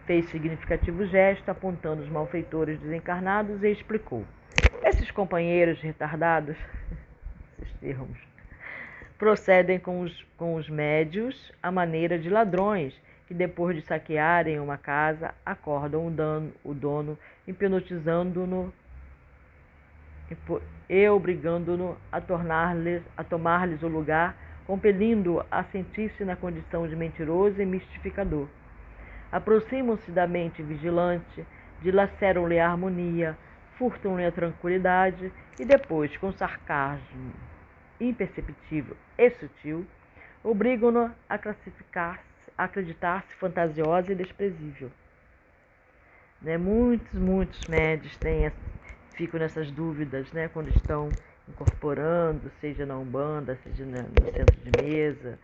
[0.06, 4.26] Fez significativo gesto apontando os malfeitores desencarnados e explicou:
[4.84, 6.58] Esses companheiros retardados,
[7.62, 8.18] esses termos,
[9.18, 12.94] procedem com os, com os médios à maneira de ladrões
[13.28, 18.74] que, depois de saquearem uma casa, acordam o, dano, o dono, hipnotizando-no
[20.90, 22.18] e obrigando-no a,
[23.18, 24.36] a tomar-lhes o lugar,
[24.66, 28.48] compelindo-o a sentir-se na condição de mentiroso e mistificador.
[29.32, 31.46] Aproximam-se da mente vigilante,
[31.82, 33.38] dilaceram-lhe a harmonia,
[33.78, 37.34] furtam-lhe a tranquilidade e depois, com sarcasmo
[38.00, 39.86] imperceptível e sutil,
[40.44, 44.92] obrigam-no a classificar-se, a acreditar-se fantasiosa e desprezível.
[46.42, 46.58] Né?
[46.58, 48.52] Muitos, muitos médios têm,
[49.16, 50.48] ficam nessas dúvidas né?
[50.48, 51.10] quando estão
[51.48, 53.98] incorporando, seja na Umbanda, seja no
[54.32, 55.40] centro de mesa,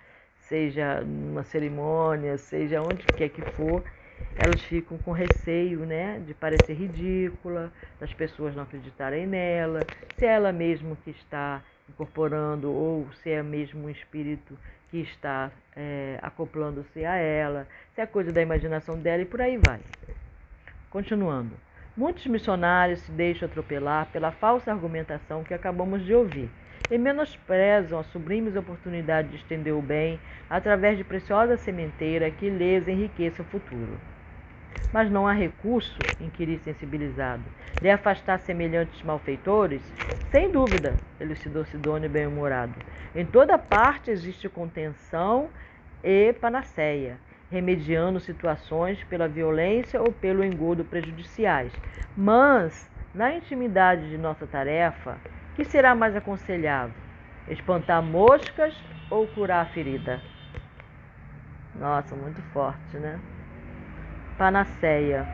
[0.47, 3.83] seja numa cerimônia, seja onde quer que for,
[4.37, 10.29] elas ficam com receio, né, de parecer ridícula, das pessoas não acreditarem nela, se é
[10.29, 14.57] ela mesmo que está incorporando ou se é mesmo um espírito
[14.89, 19.57] que está é, acoplando-se a ela, se é coisa da imaginação dela e por aí
[19.57, 19.81] vai.
[20.89, 21.55] Continuando.
[21.95, 26.51] Muitos missionários se deixam atropelar pela falsa argumentação que acabamos de ouvir
[26.89, 32.87] e menosprezam a sublimes oportunidade de estender o bem através de preciosa sementeira que lhes
[32.87, 33.99] enriqueça o futuro.
[34.91, 37.43] Mas não há recurso, inquiri sensibilizado,
[37.81, 39.81] de afastar semelhantes malfeitores?
[40.31, 42.73] Sem dúvida, elucidou Sidônio bem-humorado.
[43.15, 45.49] Em toda parte existe contenção
[46.03, 47.17] e panaceia,
[47.49, 51.71] remediando situações pela violência ou pelo engodo prejudiciais.
[52.15, 55.17] Mas, na intimidade de nossa tarefa,
[55.57, 56.93] que será mais aconselhável?
[57.49, 58.75] Espantar moscas
[59.09, 60.21] ou curar a ferida?
[61.73, 63.19] Nossa, muito forte, né?
[64.37, 65.25] Panaceia.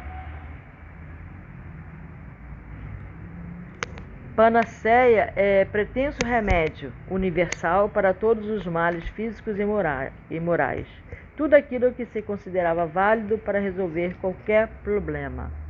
[4.33, 10.87] Panaceia é pretenso remédio universal para todos os males físicos e morais.
[11.35, 15.62] Tudo aquilo que se considerava válido para resolver qualquer problema.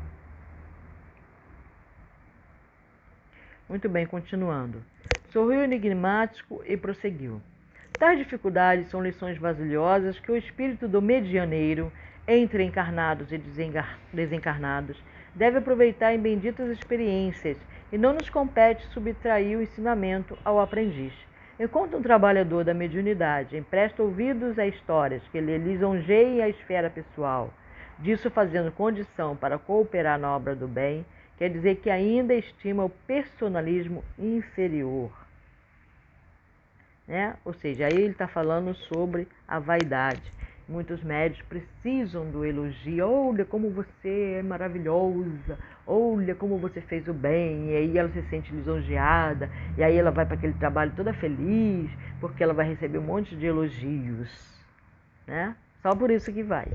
[3.70, 4.84] Muito bem, continuando.
[5.32, 7.42] Sorriu enigmático e prosseguiu.
[7.98, 11.92] Tais dificuldades são lições vasilhosas que o espírito do medianeiro,
[12.28, 13.42] entre encarnados e
[14.12, 15.02] desencarnados,
[15.34, 17.58] deve aproveitar em benditas experiências
[17.92, 21.14] e não nos compete subtrair o ensinamento ao aprendiz.
[21.58, 27.54] Enquanto um trabalhador da mediunidade empresta ouvidos a histórias que lhe lisonjeiem a esfera pessoal,
[28.00, 31.06] disso fazendo condição para cooperar na obra do bem,
[31.38, 35.12] quer dizer que ainda estima o personalismo inferior.
[37.08, 37.36] Né?
[37.44, 40.32] Ou seja, aí ele está falando sobre a vaidade.
[40.68, 43.10] Muitos médicos precisam do elogio.
[43.10, 45.60] Olha como você é maravilhosa.
[45.86, 47.72] Olha como você fez o bem.
[47.72, 49.50] E aí ela se sente lisonjeada.
[49.78, 51.92] E aí ela vai para aquele trabalho toda feliz,
[52.22, 54.64] porque ela vai receber um monte de elogios.
[55.28, 55.54] Né?
[55.82, 56.68] Só por isso que vai.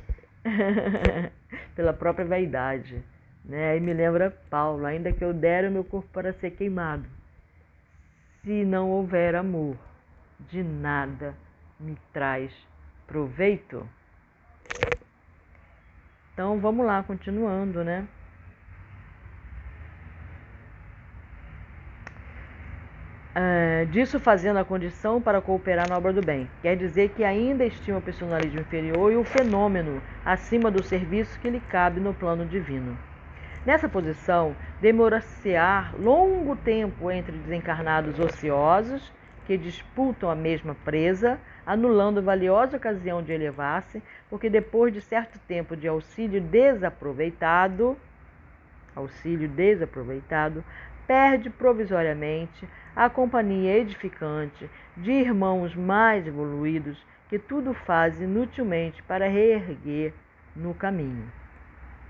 [1.75, 3.03] Pela própria vaidade.
[3.49, 3.79] Né?
[3.79, 7.09] E me lembra Paulo, ainda que eu dera o meu corpo para ser queimado,
[8.45, 9.77] se não houver amor,
[10.39, 11.35] de nada
[11.81, 12.53] me traz
[13.07, 13.89] proveito.
[16.33, 18.07] Então vamos lá, continuando, né?
[23.37, 26.51] Uh, disso fazendo a condição para cooperar na obra do bem.
[26.61, 31.49] Quer dizer que ainda estima o personalismo inferior e o fenômeno acima do serviço que
[31.49, 33.08] lhe cabe no plano divino.
[33.69, 39.13] Nessa posição, demora-se-á longo tempo entre desencarnados ociosos
[39.45, 45.77] que disputam a mesma presa, anulando valiosa ocasião de elevar-se, porque depois de certo tempo
[45.77, 47.95] de auxílio desaproveitado,
[48.97, 50.65] auxílio desaproveitado,
[51.07, 52.67] perde provisoriamente
[52.97, 60.15] a companhia edificante de irmãos mais evoluídos que tudo faz inutilmente para reerguer
[60.57, 61.31] no caminho,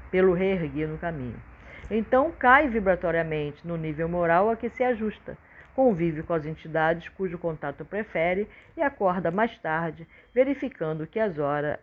[0.08, 1.47] pelo reerguer no caminho.
[1.90, 5.38] Então cai vibratoriamente no nível moral a que se ajusta,
[5.74, 11.78] convive com as entidades cujo contato prefere e acorda mais tarde, verificando que as horas,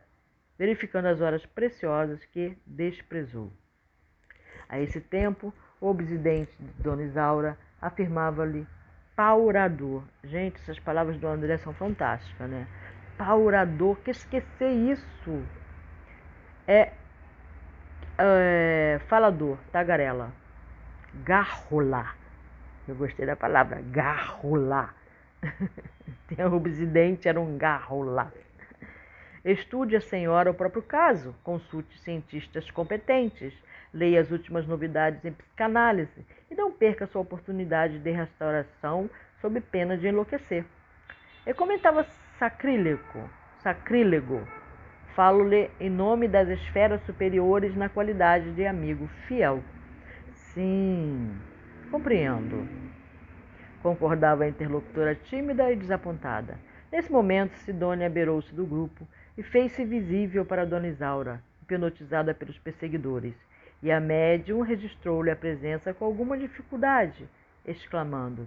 [0.58, 3.52] verificando as horas preciosas que desprezou.
[4.70, 8.68] A esse tempo, o obsidente de Dona Isaura afirmava-lhe
[9.16, 10.04] paurador.
[10.24, 12.68] Gente, essas palavras do André são fantásticas, né?
[13.18, 15.44] Paurador, que esquecer isso.
[16.68, 16.92] É,
[18.18, 20.32] é falador, tagarela.
[21.24, 22.14] Garrola.
[22.88, 24.94] Eu gostei da palavra, garrola.
[26.28, 28.32] Tem o obsidente, era um garrola.
[29.44, 33.54] Estude a senhora o próprio caso, consulte cientistas competentes,
[33.94, 39.10] leia as últimas novidades em psicanálise e não perca sua oportunidade de restauração
[39.40, 40.66] sob pena de enlouquecer.
[41.46, 42.04] Eu comentava
[42.40, 44.48] sacrílego, sacrílego.
[45.16, 49.64] Falo-lhe em nome das esferas superiores na qualidade de amigo fiel.
[50.34, 51.32] Sim,
[51.90, 52.68] compreendo.
[53.82, 56.60] Concordava a interlocutora tímida e desapontada.
[56.92, 59.08] Nesse momento, Sidônia beirou-se do grupo
[59.38, 63.36] e fez-se visível para Dona Isaura, hipnotizada pelos perseguidores,
[63.82, 67.26] e a médium registrou-lhe a presença com alguma dificuldade,
[67.66, 68.46] exclamando: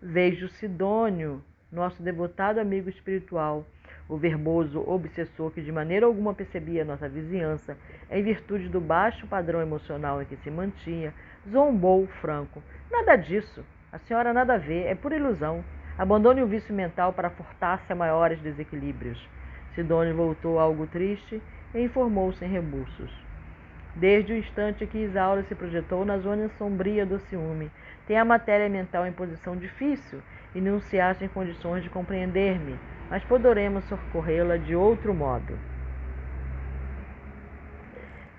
[0.00, 3.66] Vejo Sidônio, nosso devotado amigo espiritual,
[4.12, 7.78] o verboso obsessor que de maneira alguma percebia nossa vizinhança,
[8.10, 11.14] em virtude do baixo padrão emocional em que se mantinha,
[11.50, 12.62] zombou Franco.
[12.90, 13.64] Nada disso.
[13.90, 15.64] A senhora nada vê, é pura ilusão.
[15.96, 19.18] Abandone o vício mental para furtar-se a maiores desequilíbrios.
[19.74, 21.40] Sidônio voltou algo triste
[21.74, 23.10] e informou-se em rebuços.
[23.96, 27.70] Desde o instante que Isaura se projetou na zona sombria do ciúme,
[28.06, 30.20] tem a matéria mental em posição difícil
[30.54, 32.78] e não se acha em condições de compreender-me,
[33.10, 35.58] mas poderemos socorrê-la de outro modo.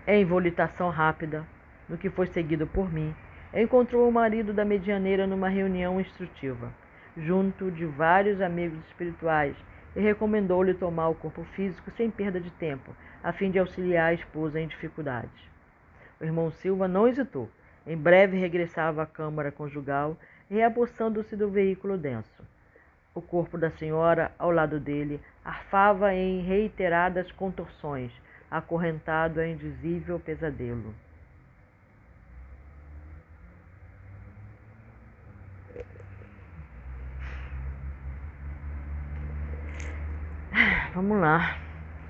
[0.05, 1.45] Em volitação rápida,
[1.88, 3.16] no que foi seguido por mim,
[3.53, 6.72] encontrou o marido da medianeira numa reunião instrutiva,
[7.18, 9.55] junto de vários amigos espirituais
[9.95, 14.14] e recomendou-lhe tomar o corpo físico sem perda de tempo, a fim de auxiliar a
[14.14, 15.53] esposa em dificuldades.
[16.20, 17.49] O irmão Silva não hesitou.
[17.86, 20.18] Em breve regressava à câmara conjugal,
[20.54, 22.43] reapossando-se do veículo denso.
[23.16, 28.12] O corpo da senhora, ao lado dele, arfava em reiteradas contorções,
[28.51, 30.93] acorrentado a indizível pesadelo.
[40.93, 41.58] Vamos lá.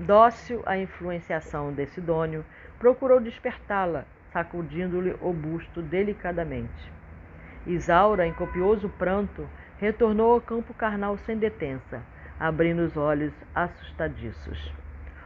[0.02, 2.44] Dócil à influenciação de Sidônio,
[2.78, 6.92] procurou despertá-la, sacudindo-lhe o busto delicadamente.
[7.66, 9.48] Isaura, em copioso pranto,
[9.78, 12.02] retornou ao campo carnal sem detença,
[12.40, 14.74] abrindo os olhos assustadiços.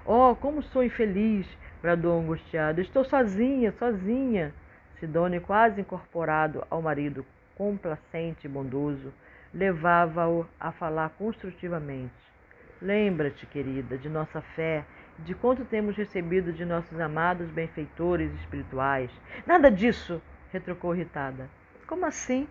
[0.06, 1.48] Oh, como sou infeliz!
[1.82, 2.82] bradou angustiado.
[2.82, 4.54] Estou sozinha, sozinha.
[5.00, 7.26] Sidônio, quase incorporado ao marido
[7.56, 9.14] complacente e bondoso,
[9.54, 12.14] levava-o a falar construtivamente.
[12.82, 14.86] Lembra-te, querida, de nossa fé,
[15.20, 19.10] de quanto temos recebido de nossos amados benfeitores espirituais.
[19.46, 20.22] Nada disso,
[20.52, 21.50] retrucou irritada.
[21.88, 22.48] Como assim?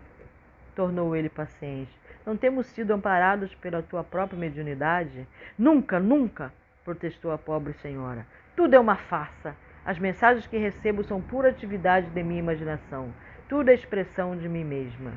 [0.75, 1.91] tornou ele paciente.
[2.25, 5.27] Não temos sido amparados pela tua própria mediunidade?
[5.57, 8.25] Nunca, nunca, protestou a pobre senhora.
[8.55, 9.55] Tudo é uma farsa.
[9.85, 13.11] As mensagens que recebo são pura atividade de minha imaginação.
[13.49, 15.13] Tudo é expressão de mim mesma.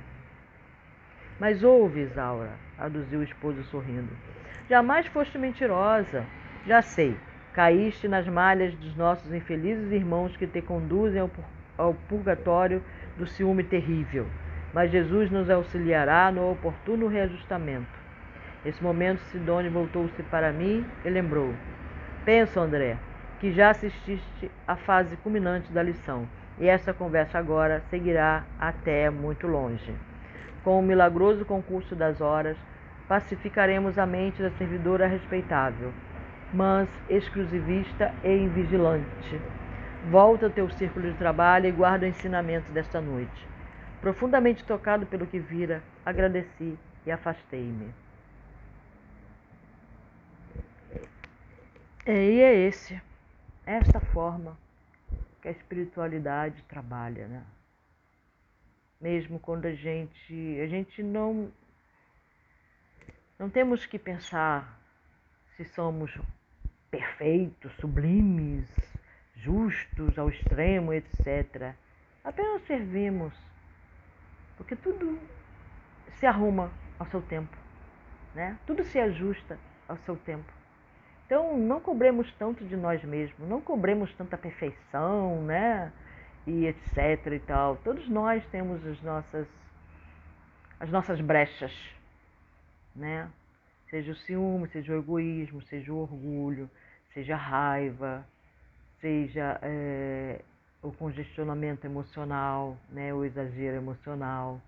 [1.39, 4.17] Mas ouve, Isaura, aduziu o esposo sorrindo.
[4.69, 6.25] Jamais foste mentirosa.
[6.67, 7.17] Já sei,
[7.53, 11.21] caíste nas malhas dos nossos infelizes irmãos que te conduzem
[11.77, 12.83] ao purgatório
[13.21, 14.27] do ciúme terrível.
[14.73, 18.01] Mas Jesus nos auxiliará no oportuno reajustamento.
[18.65, 21.55] Nesse momento, Sidônia voltou-se para mim e lembrou:
[22.25, 22.97] Penso, André,
[23.39, 26.27] que já assististe à fase culminante da lição,
[26.59, 29.95] e essa conversa agora seguirá até muito longe.
[30.63, 32.57] Com o milagroso concurso das horas,
[33.09, 35.93] pacificaremos a mente da servidora respeitável,
[36.53, 39.41] mas exclusivista e invigilante.
[40.09, 43.47] Volta ao teu círculo de trabalho e guarda o ensinamento desta noite.
[44.01, 47.93] Profundamente tocado pelo que vira, agradeci e afastei-me.
[52.07, 53.01] E é esse,
[53.67, 54.57] esta forma
[55.43, 57.45] que a espiritualidade trabalha, né?
[58.99, 61.53] Mesmo quando a gente, a gente não
[63.39, 64.79] não temos que pensar
[65.57, 66.19] se somos
[66.91, 68.69] perfeitos, sublimes,
[69.43, 71.75] justos ao extremo, etc.
[72.23, 73.35] Apenas servimos,
[74.57, 75.19] porque tudo
[76.19, 77.57] se arruma ao seu tempo,
[78.35, 78.59] né?
[78.67, 80.53] Tudo se ajusta ao seu tempo.
[81.27, 85.93] Então, não cobremos tanto de nós mesmos, não cobremos tanta perfeição, né?
[86.47, 87.77] E etc e tal.
[87.77, 89.47] Todos nós temos as nossas
[90.81, 91.73] as nossas brechas,
[92.97, 93.29] né?
[93.91, 96.71] Seja o ciúme, seja o egoísmo, seja o orgulho,
[97.13, 98.27] seja a raiva,
[99.01, 100.41] seja é,
[100.83, 104.61] o congestionamento emocional, né, o exagero emocional,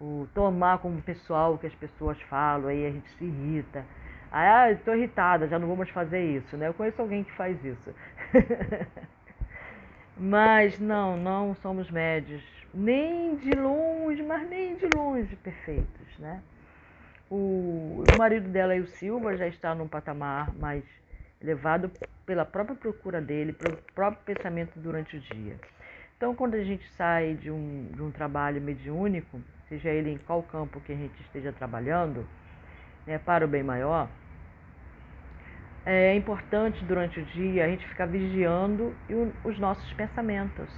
[0.00, 3.84] o tomar como pessoal o que as pessoas falam, aí a gente se irrita.
[4.30, 6.68] Ah, estou irritada, já não vou mais fazer isso, né?
[6.68, 7.94] Eu conheço alguém que faz isso.
[10.16, 12.42] mas não, não somos médios,
[12.74, 16.42] nem de longe, mas nem de longe perfeitos, né?
[17.30, 20.84] O, o marido dela, o Silva, já está num patamar mais
[21.46, 21.88] levado
[22.26, 25.56] pela própria procura dele, pelo próprio pensamento durante o dia.
[26.16, 30.42] Então, quando a gente sai de um, de um trabalho mediúnico, seja ele em qual
[30.42, 32.26] campo que a gente esteja trabalhando,
[33.06, 34.08] né, para o bem maior,
[35.84, 38.92] é importante durante o dia a gente ficar vigiando
[39.44, 40.68] os nossos pensamentos,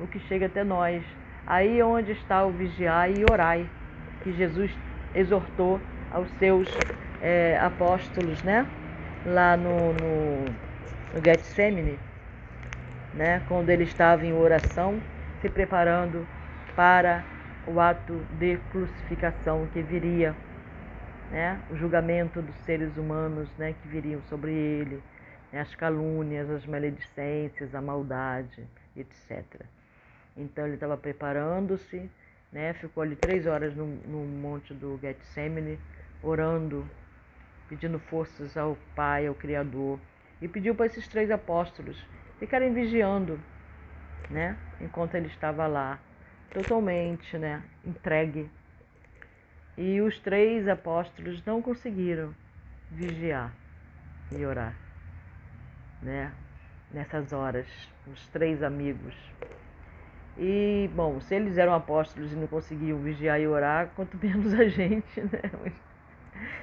[0.00, 1.04] o que chega até nós.
[1.46, 3.70] Aí é onde está o vigiar e orai,
[4.24, 4.76] que Jesus
[5.14, 5.80] exortou
[6.10, 6.68] aos seus
[7.22, 8.66] é, apóstolos, né?
[9.24, 10.44] Lá no, no,
[11.14, 11.98] no Getsemane,
[13.14, 15.00] né, quando ele estava em oração,
[15.40, 16.26] se preparando
[16.74, 17.24] para
[17.66, 20.34] o ato de crucificação que viria,
[21.30, 25.02] né, o julgamento dos seres humanos né, que viriam sobre ele,
[25.52, 28.66] né, as calúnias, as maledicências, a maldade,
[28.96, 29.44] etc.
[30.36, 32.10] Então ele estava preparando-se,
[32.52, 35.78] né, ficou ali três horas no, no monte do Getsemane,
[36.22, 36.86] orando
[37.70, 40.00] pedindo forças ao Pai, ao Criador,
[40.42, 41.96] e pediu para esses três apóstolos
[42.40, 43.38] ficarem vigiando,
[44.28, 46.00] né, enquanto ele estava lá,
[46.52, 48.50] totalmente, né, entregue.
[49.78, 52.34] E os três apóstolos não conseguiram
[52.90, 53.52] vigiar
[54.32, 54.74] e orar,
[56.02, 56.32] né,
[56.92, 57.66] nessas horas,
[58.12, 59.14] os três amigos.
[60.36, 64.66] E, bom, se eles eram apóstolos e não conseguiam vigiar e orar, quanto menos a
[64.66, 65.40] gente, né?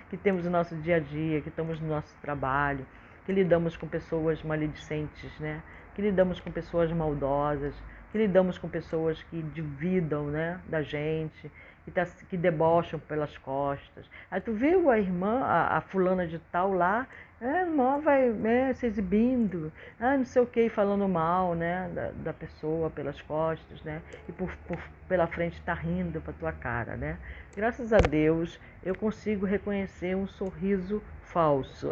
[0.10, 2.86] Que temos no nosso dia a dia, que estamos no nosso trabalho,
[3.26, 5.62] que lidamos com pessoas maledicentes, né?
[5.98, 7.74] que lidamos com pessoas maldosas,
[8.12, 11.52] que lidamos com pessoas que dividam né, da gente,
[11.84, 14.10] que, tá, que debocham pelas costas.
[14.30, 17.08] Aí tu viu a irmã, a, a fulana de tal lá,
[17.40, 22.12] é, irmã vai né, se exibindo, ah, não sei o que, falando mal né, da,
[22.12, 24.02] da pessoa pelas costas, né?
[24.28, 24.78] E por, por
[25.08, 27.18] pela frente está rindo para tua cara, né?
[27.56, 31.90] Graças a Deus eu consigo reconhecer um sorriso falso.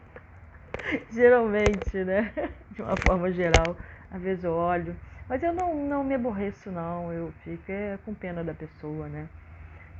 [1.12, 2.32] Geralmente, né?
[2.72, 3.76] De uma forma geral,
[4.10, 4.96] às vezes eu olho
[5.30, 7.12] mas eu não, não me aborreço, não.
[7.12, 9.28] Eu fico é, com pena da pessoa, né?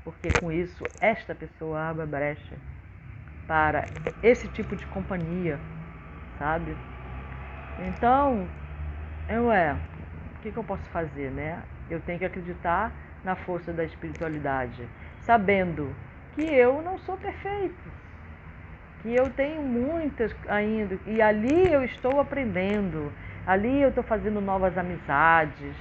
[0.03, 2.57] Porque com isso, esta pessoa abre brecha
[3.51, 3.89] para
[4.23, 5.59] esse tipo de companhia,
[6.39, 6.77] sabe?
[7.77, 8.49] Então,
[9.29, 11.65] eu é, o que, que eu posso fazer, né?
[11.91, 12.93] Eu tenho que acreditar
[13.25, 14.89] na força da espiritualidade,
[15.27, 15.97] sabendo
[16.31, 17.91] que eu não sou perfeito,
[19.01, 23.13] que eu tenho muitas ainda, e ali eu estou aprendendo,
[23.45, 25.75] Ali eu estou fazendo novas amizades,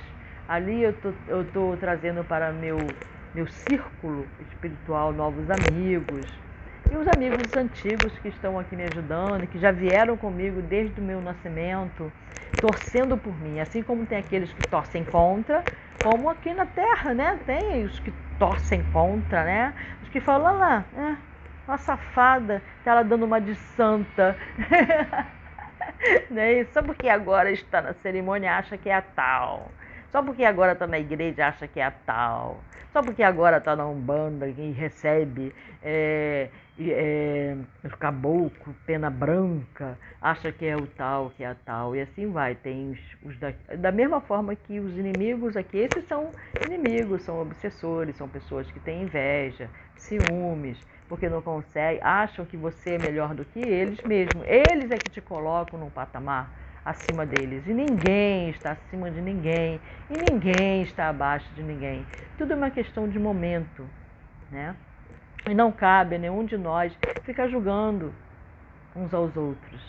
[0.47, 1.09] ali eu tô,
[1.41, 2.95] estou trazendo para meu,
[3.35, 6.48] meu círculo espiritual novos amigos.
[6.91, 11.03] E os amigos antigos que estão aqui me ajudando, que já vieram comigo desde o
[11.03, 12.11] meu nascimento,
[12.59, 13.59] torcendo por mim.
[13.59, 15.63] Assim como tem aqueles que torcem contra,
[16.01, 17.39] como aqui na Terra, né?
[17.45, 19.73] Tem os que torcem contra, né?
[20.01, 21.15] Os que falam, lá, é,
[21.67, 24.35] uma safada, tá ela dando uma de santa.
[26.29, 26.63] né?
[26.65, 29.71] Só porque agora está na cerimônia acha que é a tal.
[30.11, 32.63] Só porque agora está na igreja acha que é a tal.
[32.91, 35.53] Só porque agora está na Umbanda e recebe
[35.83, 36.49] é,
[36.79, 37.57] é,
[37.99, 41.95] caboclo, pena branca, acha que é o tal, que é a tal.
[41.95, 42.55] E assim vai.
[42.55, 46.31] Tem os, os da, da mesma forma que os inimigos aqui, esses são
[46.65, 50.77] inimigos, são obsessores, são pessoas que têm inveja, ciúmes
[51.09, 54.43] porque não conseguem, acham que você é melhor do que eles mesmo.
[54.45, 56.51] Eles é que te colocam num patamar
[56.85, 57.67] acima deles.
[57.67, 59.81] E ninguém está acima de ninguém.
[60.07, 62.05] E ninguém está abaixo de ninguém.
[62.37, 63.85] Tudo é uma questão de momento.
[64.51, 64.75] Né?
[65.47, 68.13] E não cabe a nenhum de nós ficar julgando
[68.95, 69.81] uns aos outros.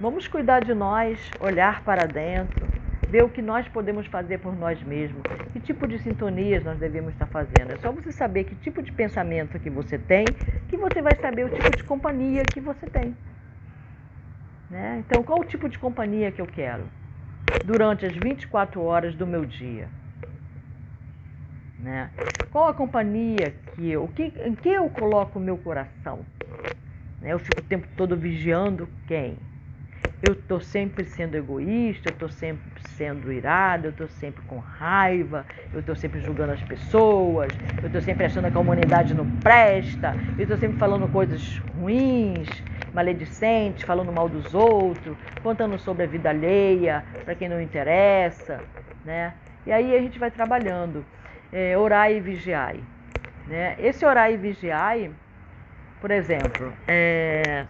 [0.00, 2.66] Vamos cuidar de nós, olhar para dentro,
[3.08, 5.22] ver o que nós podemos fazer por nós mesmos,
[5.52, 7.72] que tipo de sintonias nós devemos estar fazendo.
[7.72, 10.24] É só você saber que tipo de pensamento que você tem,
[10.68, 13.16] que você vai saber o tipo de companhia que você tem.
[14.68, 15.04] Né?
[15.06, 16.84] Então, qual o tipo de companhia que eu quero
[17.64, 19.88] durante as 24 horas do meu dia?
[21.84, 22.08] Né?
[22.50, 26.20] Qual a companhia que eu, que, em que eu coloco o meu coração?
[27.20, 27.34] Né?
[27.34, 29.36] Eu fico o tempo todo vigiando quem?
[30.22, 35.44] Eu estou sempre sendo egoísta, eu estou sempre sendo irado, eu estou sempre com raiva,
[35.74, 40.16] eu estou sempre julgando as pessoas, eu estou sempre achando que a humanidade não presta,
[40.38, 42.48] eu estou sempre falando coisas ruins,
[42.94, 48.62] maledicentes, falando mal dos outros, contando sobre a vida alheia para quem não interessa,
[49.04, 49.34] né?
[49.66, 51.04] E aí a gente vai trabalhando,
[51.54, 52.82] é, orai e vigiai.
[53.46, 53.76] Né?
[53.78, 55.12] Esse orar e vigiai,
[56.00, 57.64] por exemplo, é,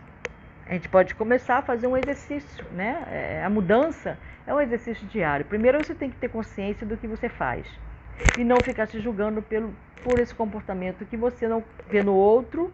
[0.66, 3.04] a gente pode começar a fazer um exercício, né?
[3.10, 4.16] É, a mudança
[4.46, 5.44] é um exercício diário.
[5.44, 7.66] Primeiro você tem que ter consciência do que você faz
[8.38, 12.72] e não ficar se julgando pelo, por esse comportamento que você não vê no outro,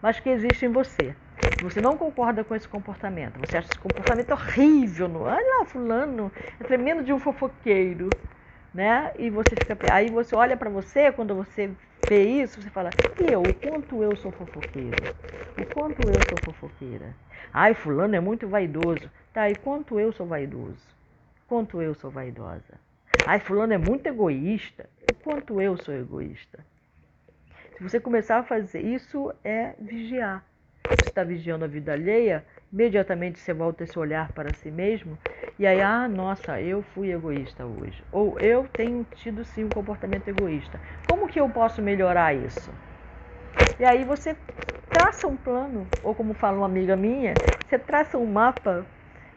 [0.00, 1.16] mas que existe em você.
[1.62, 6.30] Você não concorda com esse comportamento, você acha esse comportamento horrível, no, olha lá, fulano,
[6.60, 8.08] é tremendo de um fofoqueiro,
[8.76, 9.12] né?
[9.18, 11.74] E você fica, aí você olha para você, quando você
[12.08, 15.14] vê isso, você fala, eu, o quanto eu sou fofoqueira?
[15.56, 17.16] O quanto eu sou fofoqueira?
[17.52, 19.10] Ai, fulano é muito vaidoso.
[19.32, 20.86] Tá, e quanto eu sou vaidoso?
[21.46, 22.78] Quanto eu sou vaidosa?
[23.24, 24.88] Ai, fulano é muito egoísta.
[25.08, 26.66] E quanto eu sou egoísta?
[27.76, 30.44] Se você começar a fazer isso, é vigiar.
[30.98, 35.18] Você está vigiando a vida alheia, imediatamente você volta esse olhar para si mesmo
[35.58, 38.04] e aí, ah, nossa, eu fui egoísta hoje.
[38.10, 40.80] Ou eu tenho tido sim um comportamento egoísta.
[41.04, 42.78] Como que eu posso melhorar isso?
[43.78, 44.36] E aí você
[44.92, 48.86] traça um plano, ou como fala uma amiga minha, você traça um mapa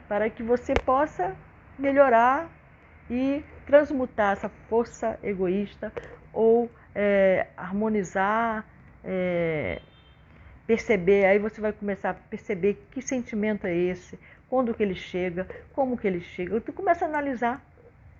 [0.07, 1.37] para que você possa
[1.77, 2.51] melhorar
[3.09, 5.93] e transmutar essa força egoísta
[6.31, 8.65] ou é, harmonizar,
[9.03, 9.81] é,
[10.69, 15.47] perceber, aí você vai começar a perceber que sentimento é esse, quando que ele chega,
[15.73, 16.61] como que ele chega.
[16.61, 17.59] Tu começa a analisar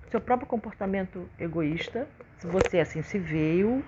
[0.10, 2.08] seu próprio comportamento egoísta,
[2.40, 3.86] se você assim se veio,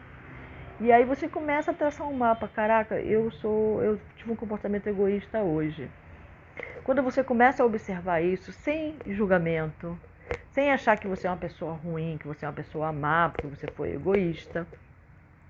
[0.79, 2.47] e aí você começa a traçar um mapa.
[2.47, 5.89] Caraca, eu sou, eu tive um comportamento egoísta hoje.
[6.83, 9.97] Quando você começa a observar isso sem julgamento,
[10.51, 13.47] sem achar que você é uma pessoa ruim, que você é uma pessoa má, porque
[13.47, 14.67] você foi egoísta,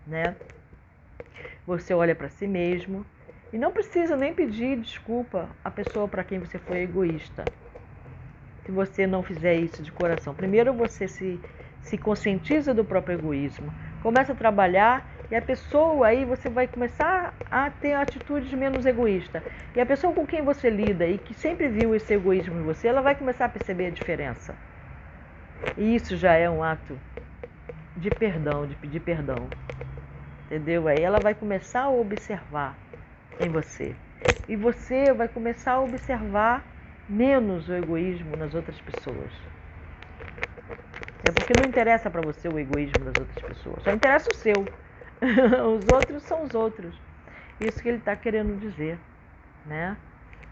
[0.07, 0.33] né?
[1.65, 3.05] Você olha para si mesmo
[3.53, 7.47] e não precisa nem pedir desculpa à pessoa para quem você foi egoísta.
[8.65, 10.33] Se você não fizer isso de coração.
[10.33, 11.39] Primeiro você se,
[11.81, 13.73] se conscientiza do próprio egoísmo.
[14.01, 19.43] Começa a trabalhar e a pessoa aí você vai começar a ter atitudes menos egoísta.
[19.75, 22.87] E a pessoa com quem você lida e que sempre viu esse egoísmo em você,
[22.87, 24.57] ela vai começar a perceber a diferença.
[25.75, 27.01] E isso já é um ato
[27.95, 29.53] de perdão, de pedir perdão.
[30.51, 30.85] Entendeu?
[30.89, 32.77] Aí ela vai começar a observar
[33.39, 33.95] em você.
[34.49, 36.67] E você vai começar a observar
[37.07, 39.31] menos o egoísmo nas outras pessoas.
[41.23, 44.67] É porque não interessa para você o egoísmo das outras pessoas, só interessa o seu.
[45.73, 47.01] os outros são os outros.
[47.57, 48.99] Isso que ele está querendo dizer,
[49.65, 49.95] né?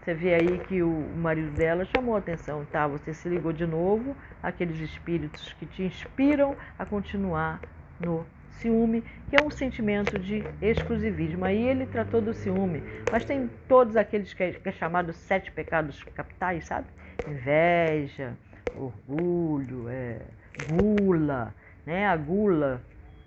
[0.00, 2.86] Você vê aí que o marido dela chamou a atenção, tá?
[2.86, 7.60] Você se ligou de novo àqueles espíritos que te inspiram a continuar
[7.98, 8.26] no
[8.60, 11.44] ciúme, que é um sentimento de exclusivismo.
[11.44, 15.50] Aí ele tratou do ciúme, mas tem todos aqueles que é, que é chamado sete
[15.50, 16.86] pecados capitais, sabe?
[17.26, 18.36] Inveja,
[18.74, 20.20] orgulho, é,
[20.58, 21.54] gula,
[21.86, 22.06] né?
[22.06, 22.82] A gula,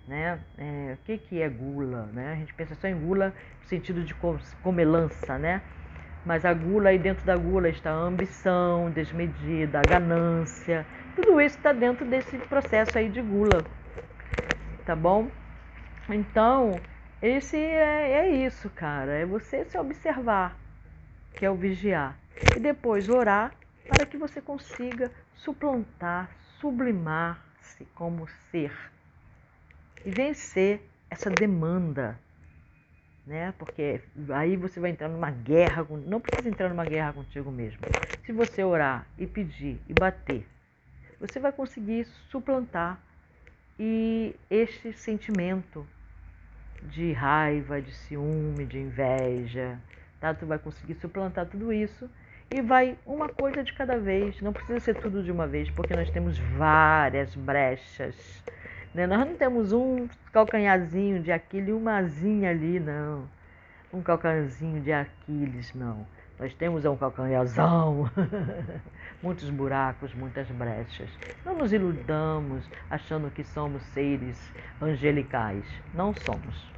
[0.06, 0.40] né?
[0.58, 2.32] É, o que, que é gula, né?
[2.32, 4.14] A gente pensa só em gula no sentido de
[4.62, 5.62] comelança, né?
[6.24, 11.56] Mas a gula, aí dentro da gula está a ambição desmedida, a ganância, tudo isso
[11.56, 13.66] está dentro desse processo aí de gula
[14.84, 15.28] tá bom?
[16.08, 16.72] Então,
[17.22, 19.12] esse é, é isso, cara.
[19.12, 20.56] É você se observar,
[21.32, 22.18] que é o vigiar.
[22.54, 23.52] E depois orar
[23.88, 26.30] para que você consiga suplantar,
[26.60, 28.72] sublimar-se como ser
[30.04, 32.18] e vencer essa demanda,
[33.26, 33.52] né?
[33.58, 34.02] Porque
[34.34, 37.80] aí você vai entrar numa guerra, não precisa entrar numa guerra contigo mesmo.
[38.24, 40.46] Se você orar e pedir e bater,
[41.18, 42.98] você vai conseguir suplantar
[43.78, 45.86] e este sentimento
[46.82, 49.78] de raiva, de ciúme, de inveja,
[50.20, 50.34] tá?
[50.34, 52.08] Tu vai conseguir suplantar tudo isso
[52.50, 54.40] e vai uma coisa de cada vez.
[54.40, 58.42] Não precisa ser tudo de uma vez, porque nós temos várias brechas.
[58.94, 59.06] Né?
[59.06, 63.28] Nós não temos um calcanharzinho de Aquiles e uma ali, não.
[63.92, 66.06] Um calcanharzinho de Aquiles, não.
[66.38, 68.10] Nós temos um calcanharzão,
[69.22, 71.08] muitos buracos, muitas brechas.
[71.44, 75.64] Não nos iludamos achando que somos seres angelicais.
[75.94, 76.72] Não somos.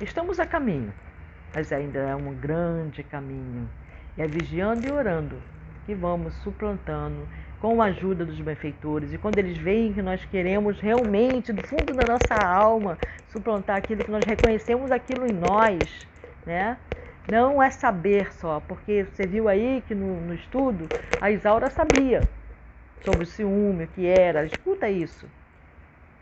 [0.00, 0.92] Estamos a caminho,
[1.54, 3.68] mas ainda é um grande caminho.
[4.18, 5.36] É vigiando e orando
[5.86, 7.26] que vamos suplantando
[7.60, 9.12] com a ajuda dos benfeitores.
[9.14, 14.04] E quando eles veem que nós queremos realmente, do fundo da nossa alma, suplantar aquilo
[14.04, 16.06] que nós reconhecemos aquilo em nós,
[16.44, 16.76] né?
[17.30, 20.86] Não é saber só, porque você viu aí que no, no estudo
[21.20, 22.22] a Isaura sabia
[23.02, 24.44] sobre o ciúme, o que era.
[24.44, 25.26] Escuta isso.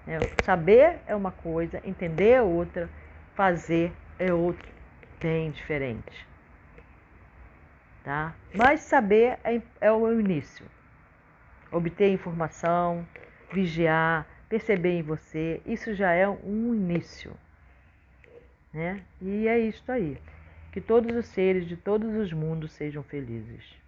[0.07, 2.89] É, saber é uma coisa, entender é outra,
[3.35, 4.69] fazer é outra,
[5.21, 6.27] bem diferente.
[8.05, 8.35] Tá?
[8.55, 10.67] Mas saber é, é o início.
[11.71, 13.07] Obter informação,
[13.53, 17.33] vigiar, perceber em você, isso já é um início.
[18.73, 19.03] Né?
[19.21, 20.19] E é isso aí.
[20.73, 23.82] Que todos os seres de todos os mundos sejam felizes.